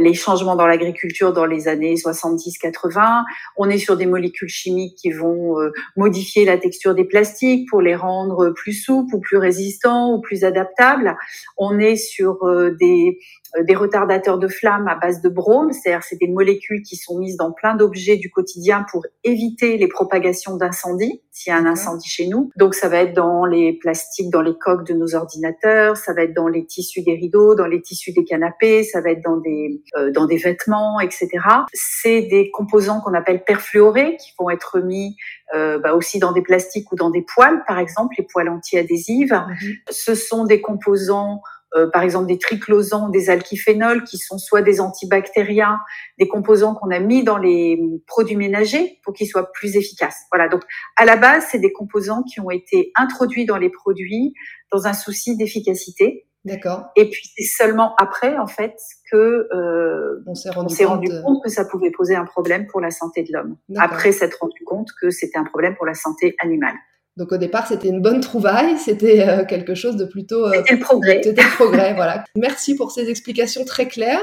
les 0.00 0.14
changements 0.14 0.56
dans 0.56 0.66
l'agriculture 0.66 1.32
dans 1.32 1.46
les 1.46 1.68
années 1.68 1.94
70-80. 1.94 3.22
On 3.56 3.68
est 3.68 3.78
sur 3.78 3.96
des 3.96 4.06
molécules 4.06 4.48
chimiques 4.48 4.96
qui 4.96 5.10
vont 5.10 5.56
modifier 5.96 6.44
la 6.44 6.58
texture 6.58 6.94
des 6.94 7.04
plastiques 7.04 7.68
pour 7.68 7.80
les 7.80 7.94
rendre 7.94 8.50
plus 8.50 8.72
souples 8.72 9.14
ou 9.14 9.20
plus 9.20 9.36
résistants 9.36 10.14
ou 10.14 10.20
plus 10.20 10.44
adaptables. 10.44 11.16
On 11.56 11.78
est 11.78 11.96
sur 11.96 12.38
des 12.78 13.18
euh, 13.56 13.62
des 13.62 13.74
retardateurs 13.74 14.38
de 14.38 14.48
flamme 14.48 14.88
à 14.88 14.94
base 14.94 15.20
de 15.20 15.28
brome, 15.28 15.72
c'est-à-dire 15.72 16.02
c'est 16.02 16.16
des 16.16 16.28
molécules 16.28 16.82
qui 16.82 16.96
sont 16.96 17.18
mises 17.18 17.36
dans 17.36 17.52
plein 17.52 17.74
d'objets 17.74 18.16
du 18.16 18.30
quotidien 18.30 18.84
pour 18.90 19.04
éviter 19.24 19.76
les 19.76 19.88
propagations 19.88 20.56
d'incendie 20.56 21.22
s'il 21.30 21.52
y 21.52 21.56
a 21.56 21.58
un 21.58 21.66
incendie 21.66 22.08
chez 22.08 22.26
nous. 22.28 22.50
Donc 22.56 22.74
ça 22.74 22.88
va 22.88 22.98
être 22.98 23.14
dans 23.14 23.44
les 23.44 23.74
plastiques, 23.74 24.30
dans 24.30 24.40
les 24.42 24.56
coques 24.56 24.86
de 24.86 24.94
nos 24.94 25.14
ordinateurs, 25.14 25.96
ça 26.06 26.12
va 26.12 26.22
être 26.22 26.34
dans 26.34 26.46
les 26.46 26.64
tissus 26.64 27.02
des 27.02 27.14
rideaux, 27.14 27.54
dans 27.56 27.66
les 27.66 27.82
tissus 27.82 28.12
des 28.12 28.24
canapés, 28.24 28.84
ça 28.84 29.00
va 29.00 29.10
être 29.10 29.22
dans 29.24 29.38
des 29.38 29.82
euh, 29.96 30.12
dans 30.12 30.26
des 30.26 30.36
vêtements, 30.36 31.00
etc. 31.00 31.28
C'est 31.72 32.22
des 32.22 32.50
composants 32.52 33.00
qu'on 33.00 33.14
appelle 33.14 33.42
perfluorés 33.42 34.16
qui 34.16 34.32
vont 34.38 34.50
être 34.50 34.78
mis 34.78 35.16
euh, 35.54 35.78
bah 35.78 35.94
aussi 35.94 36.18
dans 36.18 36.32
des 36.32 36.42
plastiques 36.42 36.90
ou 36.92 36.96
dans 36.96 37.10
des 37.10 37.22
poils, 37.22 37.64
par 37.66 37.78
exemple 37.78 38.14
les 38.18 38.24
poils 38.24 38.48
anti-adhésives. 38.48 39.32
Mhm. 39.32 39.72
Ce 39.90 40.14
sont 40.14 40.44
des 40.44 40.60
composants 40.60 41.42
euh, 41.76 41.88
par 41.90 42.02
exemple 42.02 42.26
des 42.26 42.38
triclosans, 42.38 43.08
des 43.10 43.30
alkyphénols, 43.30 44.04
qui 44.04 44.18
sont 44.18 44.38
soit 44.38 44.62
des 44.62 44.80
antibactériens, 44.80 45.78
des 46.18 46.28
composants 46.28 46.74
qu'on 46.74 46.90
a 46.90 46.98
mis 46.98 47.24
dans 47.24 47.38
les 47.38 47.78
produits 48.06 48.36
ménagers 48.36 48.98
pour 49.04 49.14
qu'ils 49.14 49.28
soient 49.28 49.52
plus 49.52 49.76
efficaces. 49.76 50.24
Voilà, 50.32 50.48
donc 50.48 50.62
à 50.96 51.04
la 51.04 51.16
base, 51.16 51.46
c'est 51.50 51.58
des 51.58 51.72
composants 51.72 52.22
qui 52.22 52.40
ont 52.40 52.50
été 52.50 52.92
introduits 52.96 53.46
dans 53.46 53.58
les 53.58 53.70
produits 53.70 54.34
dans 54.72 54.86
un 54.86 54.94
souci 54.94 55.36
d'efficacité. 55.36 56.26
D'accord. 56.44 56.84
Et 56.94 57.10
puis 57.10 57.28
c'est 57.36 57.44
seulement 57.44 57.94
après, 57.96 58.38
en 58.38 58.46
fait, 58.46 58.76
que 59.10 59.48
euh, 59.52 60.22
on 60.26 60.34
s'est 60.34 60.50
rendu, 60.50 60.84
rendu, 60.84 61.08
compte 61.24 61.42
que 61.42 61.50
ça 61.50 61.64
pouvait 61.64 61.90
poser 61.90 62.14
un 62.14 62.24
problème 62.24 62.66
pour 62.66 62.80
la 62.80 62.90
santé 62.90 63.24
de 63.24 63.32
l'homme. 63.32 63.56
Après 63.76 64.12
s'être 64.12 64.38
rendu 64.40 64.62
compte 64.64 64.90
que 65.00 65.10
c'était 65.10 65.38
un 65.38 65.44
problème 65.44 65.74
pour 65.74 65.86
la 65.86 65.94
santé 65.94 66.36
animale. 66.38 66.76
Donc 67.16 67.32
au 67.32 67.38
départ, 67.38 67.66
c'était 67.66 67.88
une 67.88 68.02
bonne 68.02 68.20
trouvaille, 68.20 68.76
c'était 68.78 69.26
euh, 69.26 69.44
quelque 69.44 69.74
chose 69.74 69.96
de 69.96 70.04
plutôt... 70.04 70.46
Euh, 70.46 70.52
c'était 70.56 70.74
le 70.74 70.80
progrès. 70.80 71.20
C'était 71.22 71.42
le 71.42 71.54
progrès, 71.54 71.94
voilà. 71.94 72.24
Merci 72.36 72.74
pour 72.74 72.90
ces 72.90 73.08
explications 73.08 73.64
très 73.64 73.88
claires. 73.88 74.22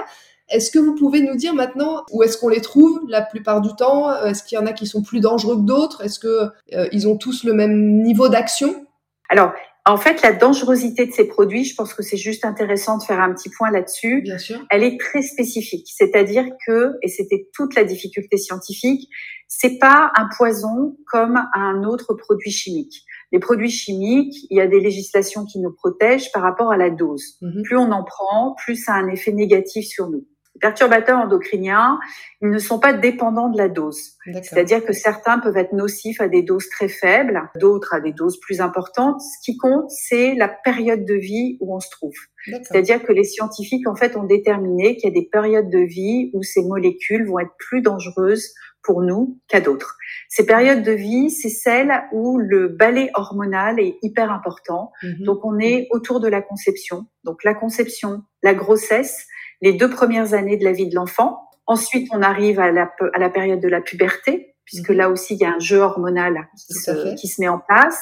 Est-ce 0.50 0.70
que 0.70 0.80
vous 0.80 0.94
pouvez 0.94 1.22
nous 1.22 1.36
dire 1.36 1.54
maintenant 1.54 2.04
où 2.12 2.22
est-ce 2.22 2.38
qu'on 2.38 2.50
les 2.50 2.62
trouve 2.62 3.02
la 3.08 3.22
plupart 3.22 3.62
du 3.62 3.70
temps? 3.76 4.14
Est-ce 4.24 4.44
qu'il 4.44 4.58
y 4.58 4.62
en 4.62 4.66
a 4.66 4.74
qui 4.74 4.86
sont 4.86 5.02
plus 5.02 5.20
dangereux 5.20 5.56
que 5.56 5.66
d'autres? 5.66 6.04
Est-ce 6.04 6.20
que 6.20 6.50
euh, 6.74 6.88
ils 6.92 7.08
ont 7.08 7.18
tous 7.18 7.44
le 7.44 7.54
même 7.54 8.04
niveau 8.04 8.30
d'action? 8.30 8.86
Alors, 9.30 9.54
en 9.86 9.98
fait, 9.98 10.22
la 10.22 10.32
dangerosité 10.32 11.06
de 11.06 11.12
ces 11.12 11.28
produits, 11.28 11.66
je 11.66 11.76
pense 11.76 11.94
que 11.94 12.04
c'est 12.04 12.18
juste 12.18 12.46
intéressant 12.46 12.98
de 12.98 13.04
faire 13.04 13.20
un 13.20 13.34
petit 13.34 13.50
point 13.50 13.70
là-dessus. 13.70 14.22
Bien 14.22 14.38
sûr. 14.38 14.66
Elle 14.70 14.84
est 14.84 14.98
très 14.98 15.22
spécifique, 15.22 15.88
c'est-à-dire 15.94 16.46
que, 16.66 16.94
et 17.02 17.10
c'était 17.10 17.48
toute 17.54 17.76
la 17.76 17.84
difficulté 17.84 18.38
scientifique, 18.38 19.10
c'est 19.50 19.78
pas 19.80 20.12
un 20.16 20.30
poison 20.38 20.96
comme 21.08 21.38
un 21.54 21.84
autre 21.84 22.14
produit 22.14 22.52
chimique. 22.52 23.04
Les 23.34 23.40
produits 23.40 23.70
chimiques, 23.70 24.48
il 24.50 24.58
y 24.58 24.62
a 24.62 24.68
des 24.68 24.80
législations 24.80 25.44
qui 25.44 25.60
nous 25.60 25.74
protègent 25.74 26.32
par 26.32 26.44
rapport 26.44 26.72
à 26.72 26.78
la 26.78 26.90
dose. 26.90 27.38
Mhm. 27.42 27.64
Plus 27.64 27.78
on 27.78 27.92
en 27.92 28.04
prend, 28.04 28.56
plus 28.64 28.78
ça 28.78 28.94
a 28.94 28.98
un 28.98 29.10
effet 29.10 29.34
négatif 29.34 29.86
sur 29.86 30.10
nous 30.10 30.26
perturbateurs 30.60 31.20
endocriniens, 31.20 32.00
ils 32.42 32.50
ne 32.50 32.60
sont 32.60 32.80
pas 32.80 32.94
dépendants 32.94 33.50
de 33.50 33.58
la 33.58 33.70
dose. 33.70 34.18
C'est-à-dire 34.42 34.86
que 34.86 34.94
certains 34.94 35.40
peuvent 35.40 35.58
être 35.58 35.74
nocifs 35.74 36.22
à 36.22 36.28
des 36.28 36.44
doses 36.44 36.70
très 36.70 36.88
faibles, 36.88 37.50
d'autres 37.60 37.94
à 37.94 38.00
des 38.00 38.14
doses 38.14 38.40
plus 38.40 38.62
importantes. 38.62 39.22
Ce 39.22 39.44
qui 39.44 39.58
compte, 39.58 39.90
c'est 39.90 40.36
la 40.36 40.48
période 40.48 41.06
de 41.06 41.16
vie 41.16 41.58
où 41.60 41.76
on 41.76 41.80
se 41.80 41.90
trouve. 41.90 42.14
C'est-à-dire 42.46 43.04
que 43.04 43.14
les 43.14 43.24
scientifiques, 43.24 43.88
en 43.88 43.96
fait, 43.96 44.16
ont 44.16 44.24
déterminé 44.24 44.96
qu'il 44.96 45.10
y 45.10 45.12
a 45.12 45.20
des 45.20 45.28
périodes 45.32 45.70
de 45.70 45.80
vie 45.80 46.30
où 46.34 46.44
ces 46.44 46.64
molécules 46.64 47.26
vont 47.26 47.40
être 47.40 47.56
plus 47.58 47.82
dangereuses 47.82 48.54
pour 48.84 49.02
nous 49.02 49.40
qu'à 49.48 49.62
d'autres. 49.62 49.98
Ces 50.30 50.46
périodes 50.46 50.84
de 50.84 50.92
vie, 50.92 51.30
c'est 51.30 51.50
celles 51.50 52.04
où 52.12 52.38
le 52.38 52.68
balai 52.68 53.10
hormonal 53.14 53.80
est 53.80 53.98
hyper 54.02 54.32
important. 54.32 54.92
Mhm. 55.02 55.24
Donc, 55.24 55.46
on 55.46 55.58
est 55.58 55.88
autour 55.92 56.20
de 56.20 56.28
la 56.28 56.42
conception. 56.42 57.06
Donc, 57.24 57.44
la 57.44 57.54
conception, 57.54 58.24
la 58.44 58.54
grossesse, 58.54 59.26
les 59.64 59.74
deux 59.74 59.90
premières 59.90 60.34
années 60.34 60.58
de 60.58 60.66
la 60.66 60.74
vie 60.74 60.88
de 60.88 60.94
l'enfant. 60.94 61.50
Ensuite, 61.66 62.10
on 62.12 62.22
arrive 62.22 62.60
à 62.60 62.72
la, 62.72 62.92
à 63.14 63.20
la 63.20 63.30
période 63.30 63.62
de 63.62 63.70
la 63.70 63.80
puberté, 63.80 64.54
puisque 64.66 64.90
mhm. 64.90 64.98
là 64.98 65.10
aussi, 65.10 65.36
il 65.36 65.40
y 65.40 65.46
a 65.46 65.54
un 65.56 65.60
jeu 65.60 65.78
hormonal 65.78 66.50
qui 66.68 66.74
se, 66.74 67.16
qui 67.16 67.28
se 67.30 67.42
met 67.42 67.48
en 67.48 67.60
place. 67.60 68.00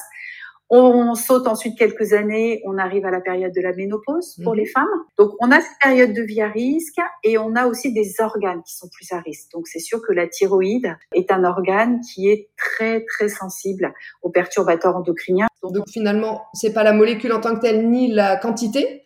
On 0.73 1.15
saute 1.15 1.47
ensuite 1.47 1.77
quelques 1.77 2.13
années, 2.13 2.61
on 2.65 2.77
arrive 2.77 3.05
à 3.05 3.11
la 3.11 3.19
période 3.19 3.53
de 3.53 3.59
la 3.61 3.73
ménopause 3.73 4.39
pour 4.41 4.55
les 4.55 4.63
mhm. 4.63 4.69
femmes. 4.69 5.05
Donc 5.17 5.31
on 5.39 5.51
a 5.51 5.59
cette 5.59 5.77
période 5.83 6.13
de 6.13 6.21
vie 6.21 6.41
à 6.41 6.47
risque 6.47 6.97
et 7.23 7.37
on 7.37 7.55
a 7.55 7.67
aussi 7.67 7.93
des 7.93 8.15
organes 8.19 8.63
qui 8.63 8.75
sont 8.77 8.87
plus 8.87 9.11
à 9.11 9.19
risque. 9.19 9.51
Donc 9.51 9.67
c'est 9.67 9.79
sûr 9.79 10.01
que 10.01 10.13
la 10.13 10.27
thyroïde 10.27 10.95
est 11.13 11.29
un 11.29 11.43
organe 11.43 11.99
qui 11.99 12.29
est 12.29 12.49
très 12.57 13.03
très 13.03 13.27
sensible 13.27 13.93
aux 14.21 14.29
perturbateurs 14.29 14.95
endocriniens. 14.95 15.47
Donc, 15.61 15.73
Donc 15.73 15.89
finalement, 15.89 16.45
c'est 16.53 16.73
pas 16.73 16.83
la 16.83 16.93
molécule 16.93 17.33
en 17.33 17.41
tant 17.41 17.53
que 17.53 17.59
telle 17.59 17.89
ni 17.89 18.09
la 18.09 18.37
quantité, 18.37 19.00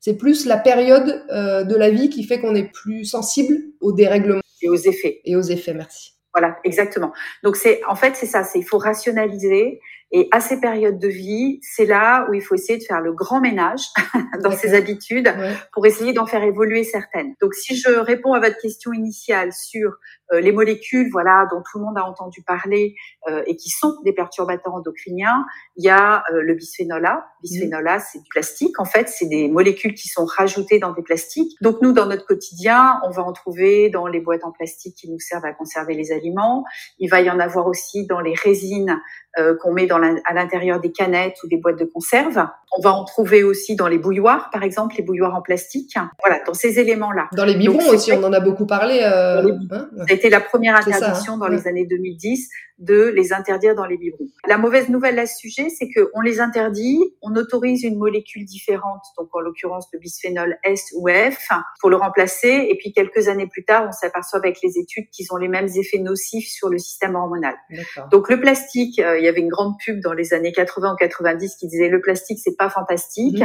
c'est 0.00 0.16
plus 0.16 0.46
la 0.46 0.56
période 0.56 1.24
euh, 1.30 1.64
de 1.64 1.74
la 1.74 1.90
vie 1.90 2.10
qui 2.10 2.24
fait 2.24 2.40
qu'on 2.40 2.54
est 2.54 2.70
plus 2.72 3.04
sensible 3.04 3.56
aux 3.80 3.92
dérèglements. 3.92 4.40
Et 4.60 4.68
aux 4.68 4.76
effets. 4.76 5.20
Et 5.24 5.36
aux 5.36 5.42
effets, 5.42 5.74
merci. 5.74 6.14
Voilà, 6.34 6.58
exactement. 6.64 7.12
Donc 7.42 7.56
c'est 7.56 7.80
en 7.88 7.94
fait 7.94 8.14
c'est 8.14 8.26
ça, 8.26 8.44
c'est 8.44 8.58
il 8.58 8.64
faut 8.64 8.78
rationaliser 8.78 9.80
et 10.10 10.28
à 10.32 10.40
ces 10.40 10.60
périodes 10.60 10.98
de 10.98 11.08
vie, 11.08 11.60
c'est 11.62 11.84
là 11.84 12.26
où 12.28 12.34
il 12.34 12.40
faut 12.40 12.54
essayer 12.54 12.78
de 12.78 12.84
faire 12.84 13.00
le 13.00 13.12
grand 13.12 13.40
ménage 13.40 13.82
dans 14.42 14.52
ses 14.52 14.74
habitudes 14.74 15.30
pour 15.72 15.86
essayer 15.86 16.12
d'en 16.12 16.26
faire 16.26 16.42
évoluer 16.42 16.82
certaines. 16.82 17.34
Donc 17.40 17.54
si 17.54 17.76
je 17.76 17.90
réponds 17.90 18.32
à 18.32 18.40
votre 18.40 18.58
question 18.58 18.92
initiale 18.92 19.52
sur 19.52 19.92
euh, 20.32 20.40
les 20.40 20.52
molécules, 20.52 21.08
voilà, 21.10 21.46
dont 21.50 21.62
tout 21.62 21.78
le 21.78 21.84
monde 21.84 21.98
a 21.98 22.04
entendu 22.04 22.42
parler 22.42 22.94
euh, 23.28 23.42
et 23.46 23.56
qui 23.56 23.70
sont 23.70 23.96
des 24.04 24.12
perturbateurs 24.12 24.74
endocriniens, 24.74 25.44
il 25.76 25.84
y 25.84 25.90
a 25.90 26.22
euh, 26.32 26.42
le 26.42 26.54
bisphénol 26.54 27.04
A. 27.04 27.26
Bisphénol 27.42 27.86
A, 27.86 27.98
c'est 27.98 28.18
du 28.18 28.28
plastique. 28.28 28.78
En 28.80 28.84
fait, 28.84 29.08
c'est 29.08 29.26
des 29.26 29.48
molécules 29.48 29.94
qui 29.94 30.08
sont 30.08 30.24
rajoutées 30.24 30.78
dans 30.78 30.92
des 30.92 31.02
plastiques. 31.02 31.56
Donc 31.60 31.82
nous, 31.82 31.92
dans 31.92 32.06
notre 32.06 32.26
quotidien, 32.26 33.00
on 33.06 33.10
va 33.10 33.22
en 33.22 33.32
trouver 33.32 33.90
dans 33.90 34.06
les 34.06 34.20
boîtes 34.20 34.44
en 34.44 34.52
plastique 34.52 34.96
qui 34.96 35.10
nous 35.10 35.20
servent 35.20 35.46
à 35.46 35.52
conserver 35.52 35.94
les 35.94 36.12
aliments. 36.12 36.64
Il 36.98 37.08
va 37.10 37.20
y 37.20 37.30
en 37.30 37.38
avoir 37.38 37.66
aussi 37.66 38.06
dans 38.06 38.20
les 38.20 38.34
résines 38.34 38.98
qu'on 39.60 39.72
met 39.72 39.86
dans 39.86 39.98
à 39.98 40.34
l'intérieur 40.34 40.80
des 40.80 40.92
canettes 40.92 41.36
ou 41.42 41.48
des 41.48 41.56
boîtes 41.56 41.78
de 41.78 41.84
conserve. 41.84 42.46
On 42.76 42.82
va 42.82 42.92
en 42.92 43.04
trouver 43.04 43.42
aussi 43.42 43.76
dans 43.76 43.88
les 43.88 43.98
bouilloires, 43.98 44.50
par 44.50 44.62
exemple, 44.62 44.96
les 44.96 45.02
bouilloires 45.02 45.34
en 45.34 45.42
plastique. 45.42 45.96
Voilà, 46.24 46.42
dans 46.46 46.54
ces 46.54 46.78
éléments-là. 46.78 47.28
Dans 47.32 47.44
les 47.44 47.54
biberons 47.54 47.88
aussi, 47.90 48.12
on 48.12 48.22
en 48.22 48.32
a 48.32 48.40
beaucoup 48.40 48.66
parlé. 48.66 49.00
Euh, 49.02 49.50
hein, 49.70 49.88
ça 49.96 50.04
a 50.08 50.12
été 50.12 50.30
la 50.30 50.40
première 50.40 50.76
interdiction 50.76 51.34
hein, 51.34 51.38
dans 51.38 51.48
les 51.48 51.66
années 51.66 51.86
2010 51.86 52.48
de 52.78 53.08
les 53.08 53.32
interdire 53.32 53.74
dans 53.74 53.86
les 53.86 53.96
biberons. 53.96 54.28
La 54.46 54.56
mauvaise 54.56 54.88
nouvelle 54.88 55.18
à 55.18 55.26
ce 55.26 55.36
sujet, 55.36 55.68
c'est 55.68 55.88
qu'on 55.90 56.20
les 56.20 56.40
interdit, 56.40 57.00
on 57.22 57.34
autorise 57.34 57.82
une 57.82 57.98
molécule 57.98 58.44
différente, 58.44 59.02
donc 59.18 59.28
en 59.34 59.40
l'occurrence 59.40 59.88
le 59.92 59.98
bisphénol 59.98 60.56
S 60.62 60.92
ou 60.96 61.08
F, 61.08 61.48
pour 61.80 61.90
le 61.90 61.96
remplacer, 61.96 62.68
et 62.70 62.76
puis 62.78 62.92
quelques 62.92 63.28
années 63.28 63.48
plus 63.48 63.64
tard, 63.64 63.86
on 63.88 63.92
s'aperçoit 63.92 64.38
avec 64.38 64.58
les 64.62 64.78
études 64.78 65.08
qu'ils 65.10 65.26
ont 65.32 65.36
les 65.36 65.48
mêmes 65.48 65.68
effets 65.74 65.98
nocifs 65.98 66.48
sur 66.48 66.68
le 66.68 66.78
système 66.78 67.16
hormonal. 67.16 67.54
Donc 68.12 68.30
le 68.30 68.40
plastique, 68.40 69.00
euh, 69.00 69.18
il 69.18 69.24
y 69.28 69.30
avait 69.30 69.40
une 69.40 69.48
grande 69.48 69.74
pub 69.84 70.00
dans 70.00 70.12
les 70.12 70.34
années 70.34 70.52
80 70.52 70.94
ou 70.94 70.96
90 70.96 71.56
qui 71.56 71.68
disait 71.68 71.88
le 71.88 72.00
plastique 72.00 72.38
c'est 72.42 72.56
pas 72.56 72.68
fantastique. 72.68 73.42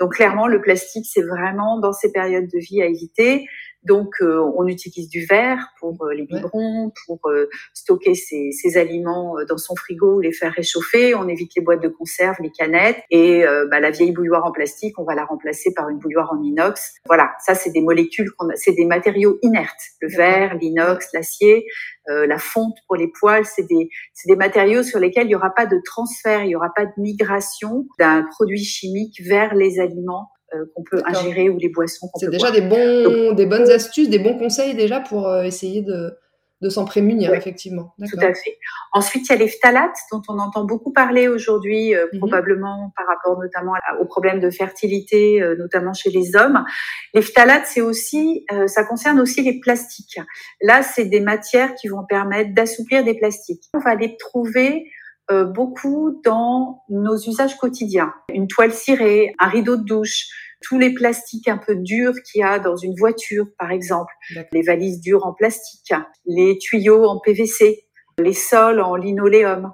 Donc 0.00 0.14
clairement 0.14 0.46
le 0.46 0.60
plastique 0.60 1.06
c'est 1.10 1.22
vraiment 1.22 1.78
dans 1.78 1.92
ces 1.92 2.12
périodes 2.12 2.48
de 2.52 2.58
vie 2.58 2.82
à 2.82 2.86
éviter. 2.86 3.46
Donc, 3.86 4.16
euh, 4.20 4.40
on 4.56 4.66
utilise 4.66 5.08
du 5.08 5.24
verre 5.24 5.68
pour 5.78 6.04
euh, 6.04 6.12
les 6.12 6.24
biberons, 6.24 6.92
pour 7.06 7.20
euh, 7.26 7.48
stocker 7.72 8.14
ses, 8.14 8.76
aliments 8.76 9.36
dans 9.48 9.58
son 9.58 9.76
frigo 9.76 10.16
ou 10.16 10.20
les 10.20 10.32
faire 10.32 10.52
réchauffer. 10.52 11.14
On 11.14 11.28
évite 11.28 11.52
les 11.56 11.62
boîtes 11.62 11.82
de 11.82 11.88
conserve, 11.88 12.36
les 12.40 12.50
canettes. 12.50 12.98
Et 13.10 13.44
bah, 13.70 13.80
la 13.80 13.90
vieille 13.90 14.12
bouilloire 14.12 14.44
en 14.44 14.50
plastique, 14.50 14.98
on 14.98 15.04
va 15.04 15.14
la 15.14 15.24
remplacer 15.24 15.72
par 15.72 15.88
une 15.88 15.98
bouilloire 15.98 16.32
en 16.32 16.42
inox. 16.42 16.94
Voilà, 17.06 17.30
ça, 17.38 17.54
c'est 17.54 17.70
des 17.70 17.80
molécules, 17.80 18.28
c'est 18.56 18.72
des 18.72 18.84
matériaux 18.84 19.38
inertes. 19.42 19.80
Le 20.00 20.08
verre, 20.08 20.56
l'inox, 20.56 21.08
l'acier, 21.14 21.64
la 22.08 22.38
fonte 22.38 22.76
pour 22.86 22.96
les 22.96 23.08
poils, 23.08 23.46
c'est 23.46 23.66
des, 23.66 23.88
des 24.26 24.36
matériaux 24.36 24.82
sur 24.82 24.98
lesquels 24.98 25.24
il 25.24 25.28
n'y 25.28 25.34
aura 25.34 25.54
pas 25.54 25.66
de 25.66 25.80
transfert, 25.84 26.42
il 26.42 26.48
n'y 26.48 26.56
aura 26.56 26.72
pas 26.74 26.84
de 26.84 26.92
migration 26.98 27.86
d'un 27.98 28.24
produit 28.24 28.64
chimique 28.64 29.22
vers 29.22 29.54
les 29.54 29.80
aliments 29.80 30.28
euh, 30.35 30.35
qu'on 30.74 30.82
peut 30.84 31.02
ingérer 31.06 31.48
ou 31.48 31.58
les 31.58 31.68
boissons 31.68 32.08
C'est 32.16 32.30
déjà 32.30 32.50
des, 32.50 32.60
bons, 32.60 33.32
des 33.32 33.46
bonnes 33.46 33.70
astuces, 33.70 34.08
des 34.08 34.18
bons 34.18 34.38
conseils 34.38 34.74
déjà 34.74 35.00
pour 35.00 35.26
euh, 35.26 35.42
essayer 35.42 35.82
de, 35.82 36.16
de 36.62 36.68
s'en 36.68 36.84
prémunir, 36.84 37.34
effectivement. 37.34 37.94
Tout 37.98 38.18
à 38.18 38.32
fait. 38.32 38.58
Ensuite, 38.92 39.28
il 39.28 39.32
y 39.32 39.34
a 39.34 39.38
les 39.38 39.48
phtalates 39.48 39.96
dont 40.12 40.22
on 40.28 40.38
entend 40.38 40.64
beaucoup 40.64 40.92
parler 40.92 41.28
aujourd'hui, 41.28 41.94
euh, 41.94 42.06
mhm. 42.12 42.20
probablement 42.20 42.92
par 42.96 43.06
rapport 43.06 43.40
notamment 43.40 43.72
aux 44.00 44.06
problèmes 44.06 44.40
de 44.40 44.50
fertilité, 44.50 45.42
notamment 45.58 45.92
chez 45.92 46.10
les 46.10 46.36
hommes. 46.36 46.64
Les 47.12 47.22
phtalates, 47.22 47.66
c'est 47.66 47.82
aussi, 47.82 48.46
ça 48.66 48.84
concerne 48.84 49.20
aussi 49.20 49.42
les 49.42 49.58
plastiques. 49.60 50.20
Là, 50.62 50.82
c'est 50.82 51.06
des 51.06 51.20
matières 51.20 51.74
qui 51.74 51.88
vont 51.88 52.04
permettre 52.04 52.54
d'assouplir 52.54 53.04
des 53.04 53.14
plastiques. 53.14 53.64
On 53.74 53.78
va 53.78 53.94
les 53.94 54.16
trouver 54.16 54.86
euh, 55.30 55.44
beaucoup 55.44 56.20
dans 56.24 56.82
nos 56.88 57.16
usages 57.16 57.56
quotidiens. 57.56 58.12
Une 58.32 58.46
toile 58.46 58.72
cirée, 58.72 59.34
un 59.38 59.48
rideau 59.48 59.76
de 59.76 59.82
douche, 59.82 60.26
tous 60.62 60.78
les 60.78 60.94
plastiques 60.94 61.48
un 61.48 61.58
peu 61.58 61.76
durs 61.76 62.14
qu'il 62.24 62.40
y 62.40 62.44
a 62.44 62.58
dans 62.58 62.76
une 62.76 62.94
voiture, 62.96 63.46
par 63.58 63.70
exemple, 63.70 64.12
les 64.52 64.62
valises 64.62 65.00
dures 65.00 65.26
en 65.26 65.32
plastique, 65.34 65.92
les 66.26 66.58
tuyaux 66.58 67.04
en 67.04 67.20
PVC, 67.20 67.84
les 68.18 68.32
sols 68.32 68.80
en 68.80 68.96
linoléum. 68.96 69.72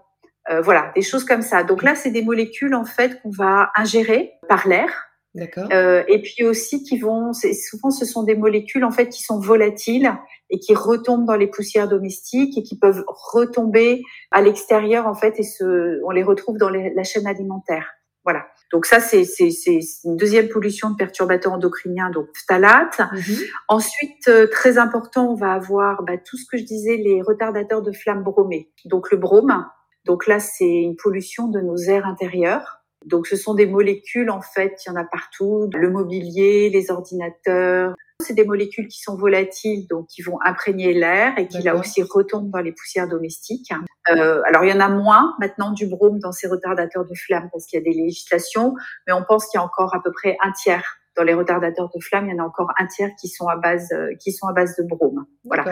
Euh, 0.50 0.60
voilà, 0.60 0.90
des 0.96 1.02
choses 1.02 1.24
comme 1.24 1.42
ça. 1.42 1.62
Donc 1.62 1.82
là, 1.82 1.94
c'est 1.94 2.10
des 2.10 2.22
molécules 2.22 2.74
en 2.74 2.84
fait 2.84 3.20
qu'on 3.22 3.30
va 3.30 3.70
ingérer 3.76 4.32
par 4.48 4.66
l'air 4.66 5.11
euh, 5.36 6.02
et 6.08 6.20
puis 6.20 6.44
aussi 6.44 6.82
qui 6.82 6.98
vont, 6.98 7.32
souvent 7.32 7.90
ce 7.90 8.04
sont 8.04 8.22
des 8.22 8.34
molécules 8.34 8.84
en 8.84 8.90
fait 8.90 9.08
qui 9.08 9.22
sont 9.22 9.38
volatiles 9.38 10.12
et 10.50 10.58
qui 10.58 10.74
retombent 10.74 11.24
dans 11.24 11.36
les 11.36 11.46
poussières 11.46 11.88
domestiques 11.88 12.58
et 12.58 12.62
qui 12.62 12.78
peuvent 12.78 13.04
retomber 13.08 14.02
à 14.30 14.42
l'extérieur 14.42 15.06
en 15.06 15.14
fait 15.14 15.38
et 15.38 15.42
se, 15.42 16.00
on 16.04 16.10
les 16.10 16.22
retrouve 16.22 16.58
dans 16.58 16.68
la 16.68 17.02
chaîne 17.04 17.26
alimentaire. 17.26 17.86
Voilà. 18.24 18.46
Donc 18.70 18.86
ça 18.86 19.00
c'est 19.00 19.24
une 20.04 20.16
deuxième 20.16 20.48
pollution 20.48 20.90
de 20.90 20.96
perturbateurs 20.96 21.54
endocriniens 21.54 22.10
donc 22.10 22.26
phtalates. 22.34 22.98
Mm-hmm. 22.98 23.50
Ensuite 23.68 24.28
euh, 24.28 24.46
très 24.46 24.76
important 24.76 25.32
on 25.32 25.34
va 25.34 25.52
avoir 25.52 26.02
bah, 26.02 26.18
tout 26.18 26.36
ce 26.36 26.44
que 26.44 26.58
je 26.58 26.64
disais 26.64 26.96
les 26.96 27.22
retardateurs 27.22 27.82
de 27.82 27.92
flammes 27.92 28.22
bromées. 28.22 28.70
Donc 28.84 29.10
le 29.10 29.16
brome. 29.16 29.66
Donc 30.04 30.26
là 30.26 30.40
c'est 30.40 30.82
une 30.82 30.96
pollution 30.96 31.48
de 31.48 31.60
nos 31.60 31.76
airs 31.76 32.06
intérieurs 32.06 32.81
Donc 33.06 33.26
ce 33.26 33.36
sont 33.36 33.54
des 33.54 33.66
molécules, 33.66 34.30
en 34.30 34.40
fait, 34.40 34.82
il 34.84 34.90
y 34.90 34.92
en 34.92 34.96
a 34.96 35.04
partout, 35.04 35.68
le 35.72 35.90
mobilier, 35.90 36.70
les 36.70 36.90
ordinateurs. 36.90 37.94
C'est 38.20 38.34
des 38.34 38.44
molécules 38.44 38.86
qui 38.86 39.00
sont 39.00 39.16
volatiles, 39.16 39.86
donc 39.88 40.06
qui 40.06 40.22
vont 40.22 40.38
imprégner 40.44 40.92
l'air 40.92 41.36
et 41.38 41.48
qui 41.48 41.60
là 41.62 41.74
aussi 41.74 42.02
retombent 42.02 42.50
dans 42.50 42.60
les 42.60 42.72
poussières 42.72 43.08
domestiques. 43.08 43.72
Euh, 44.10 44.40
alors 44.46 44.64
il 44.64 44.70
y 44.70 44.72
en 44.72 44.80
a 44.80 44.88
moins 44.88 45.34
maintenant 45.40 45.72
du 45.72 45.86
brome 45.86 46.20
dans 46.20 46.32
ces 46.32 46.46
retardateurs 46.46 47.04
de 47.04 47.14
flamme 47.14 47.48
parce 47.52 47.66
qu'il 47.66 47.78
y 47.78 47.82
a 47.82 47.84
des 47.84 47.98
législations, 47.98 48.74
mais 49.06 49.12
on 49.12 49.24
pense 49.24 49.46
qu'il 49.46 49.58
y 49.58 49.60
a 49.60 49.64
encore 49.64 49.94
à 49.94 50.02
peu 50.02 50.12
près 50.12 50.36
un 50.44 50.52
tiers 50.52 50.98
dans 51.16 51.24
les 51.24 51.34
retardateurs 51.34 51.90
de 51.94 52.00
flamme, 52.00 52.26
il 52.26 52.32
y 52.32 52.40
en 52.40 52.42
a 52.42 52.46
encore 52.46 52.70
un 52.78 52.86
tiers 52.86 53.10
qui 53.20 53.28
sont 53.28 53.46
à 53.46 53.56
base, 53.56 53.90
euh, 53.92 54.14
qui 54.20 54.32
sont 54.32 54.46
à 54.46 54.52
base 54.52 54.76
de 54.76 54.82
brome. 54.84 55.26
Voilà. 55.44 55.64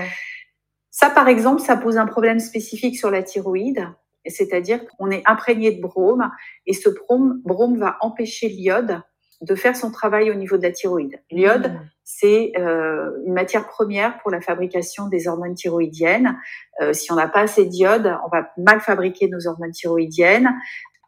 Ça, 0.91 1.09
par 1.09 1.29
exemple, 1.29 1.61
ça 1.61 1.77
pose 1.77 1.97
un 1.97 2.07
problème 2.07 2.41
spécifique 2.41 2.99
sur 2.99 3.11
la 3.11 3.23
thyroïde, 3.23 3.87
c'est-à-dire 4.27 4.81
qu'on 4.87 5.11
est 5.11 5.23
imprégné 5.27 5.73
de 5.73 5.81
brome 5.81 6.31
et 6.67 6.75
ce 6.75 6.89
brome, 6.89 7.41
brome 7.45 7.79
va 7.79 7.97
empêcher 8.01 8.49
l'iode 8.49 9.03
de 9.41 9.55
faire 9.55 9.75
son 9.75 9.91
travail 9.91 10.31
au 10.31 10.35
niveau 10.35 10.59
de 10.59 10.63
la 10.63 10.71
thyroïde. 10.71 11.19
L'iode, 11.31 11.73
mmh. 11.73 11.91
c'est 12.05 12.53
euh, 12.59 13.11
une 13.25 13.33
matière 13.33 13.67
première 13.67 14.19
pour 14.19 14.31
la 14.31 14.43
fabrication 14.43 15.09
des 15.09 15.29
hormones 15.29 15.55
thyroïdiennes. 15.55 16.39
Euh, 16.83 16.93
si 16.93 17.11
on 17.11 17.15
n'a 17.15 17.29
pas 17.29 17.41
assez 17.41 17.65
d'iode, 17.65 18.19
on 18.27 18.29
va 18.29 18.51
mal 18.59 18.81
fabriquer 18.81 19.29
nos 19.29 19.47
hormones 19.47 19.73
thyroïdiennes. 19.73 20.55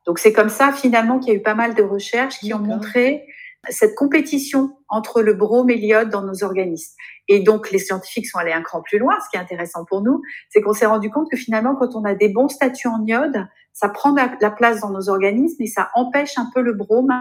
Donc 0.07 0.19
c'est 0.19 0.33
comme 0.33 0.49
ça 0.49 0.73
finalement 0.73 1.19
qu'il 1.19 1.33
y 1.33 1.37
a 1.37 1.39
eu 1.39 1.43
pas 1.43 1.55
mal 1.55 1.75
de 1.75 1.83
recherches 1.83 2.39
qui 2.39 2.55
ont 2.55 2.59
montré 2.59 3.27
cette 3.69 3.95
compétition 3.95 4.77
entre 4.89 5.23
le 5.23 5.35
brome 5.35 5.71
et 5.71 5.77
l'iode 5.77 6.11
dans 6.11 6.23
nos 6.23 6.43
organismes. 6.43 6.95
Et 7.29 7.41
donc, 7.41 7.71
les 7.71 7.79
scientifiques 7.79 8.27
sont 8.27 8.39
allés 8.39 8.53
un 8.53 8.63
cran 8.63 8.83
plus 8.83 8.99
loin. 8.99 9.15
Ce 9.25 9.31
qui 9.31 9.37
est 9.37 9.41
intéressant 9.41 9.85
pour 9.85 10.03
nous, 10.03 10.21
c'est 10.51 10.61
qu'on 10.61 10.73
s'est 10.73 10.87
rendu 10.87 11.11
compte 11.11 11.31
que 11.31 11.37
finalement, 11.37 11.77
quand 11.77 11.95
on 11.95 12.05
a 12.05 12.15
des 12.15 12.29
bons 12.29 12.49
statuts 12.49 12.89
en 12.89 13.05
iode, 13.07 13.47
ça 13.73 13.89
prend 13.89 14.15
la 14.15 14.51
place 14.51 14.81
dans 14.81 14.91
nos 14.91 15.09
organismes 15.09 15.63
et 15.63 15.67
ça 15.67 15.91
empêche 15.95 16.37
un 16.39 16.49
peu 16.53 16.61
le 16.61 16.73
brome 16.73 17.13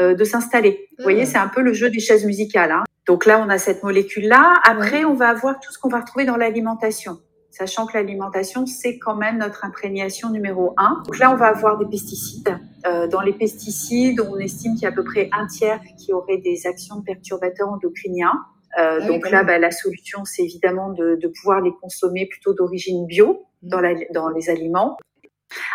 euh, 0.00 0.14
de 0.14 0.24
s'installer. 0.24 0.88
Vous 0.98 1.02
voyez, 1.04 1.22
ah. 1.22 1.26
c'est 1.26 1.38
un 1.38 1.48
peu 1.48 1.60
le 1.60 1.72
jeu 1.72 1.90
des 1.90 2.00
chaises 2.00 2.24
musicales. 2.24 2.72
Hein. 2.72 2.84
Donc 3.06 3.26
là, 3.26 3.42
on 3.44 3.48
a 3.48 3.58
cette 3.58 3.82
molécule-là. 3.82 4.54
Après, 4.64 5.04
on 5.04 5.14
va 5.14 5.28
avoir 5.28 5.60
tout 5.60 5.72
ce 5.72 5.78
qu'on 5.78 5.88
va 5.88 6.00
retrouver 6.00 6.24
dans 6.24 6.36
l'alimentation 6.36 7.18
sachant 7.50 7.86
que 7.86 7.94
l'alimentation, 7.94 8.66
c'est 8.66 8.98
quand 8.98 9.14
même 9.14 9.38
notre 9.38 9.64
imprégnation 9.64 10.30
numéro 10.30 10.74
un. 10.76 11.02
Donc 11.04 11.18
là, 11.18 11.32
on 11.32 11.36
va 11.36 11.46
avoir 11.46 11.78
des 11.78 11.86
pesticides. 11.86 12.58
Euh, 12.86 13.06
dans 13.08 13.20
les 13.20 13.32
pesticides, 13.32 14.20
on 14.20 14.38
estime 14.38 14.74
qu'il 14.74 14.82
y 14.82 14.86
a 14.86 14.90
à 14.90 14.92
peu 14.92 15.04
près 15.04 15.28
un 15.32 15.46
tiers 15.46 15.80
qui 15.96 16.12
aurait 16.12 16.38
des 16.38 16.66
actions 16.66 17.02
perturbateurs 17.02 17.68
endocriniens. 17.68 18.44
Euh, 18.78 19.00
ah 19.02 19.06
donc 19.06 19.28
là, 19.30 19.44
bah, 19.44 19.58
la 19.58 19.70
solution, 19.70 20.24
c'est 20.24 20.42
évidemment 20.42 20.92
de, 20.92 21.18
de, 21.20 21.28
pouvoir 21.28 21.60
les 21.60 21.72
consommer 21.80 22.26
plutôt 22.26 22.52
d'origine 22.52 23.06
bio 23.06 23.46
mmh. 23.62 23.68
dans, 23.68 23.80
la, 23.80 23.94
dans 24.12 24.28
les 24.28 24.50
aliments. 24.50 24.96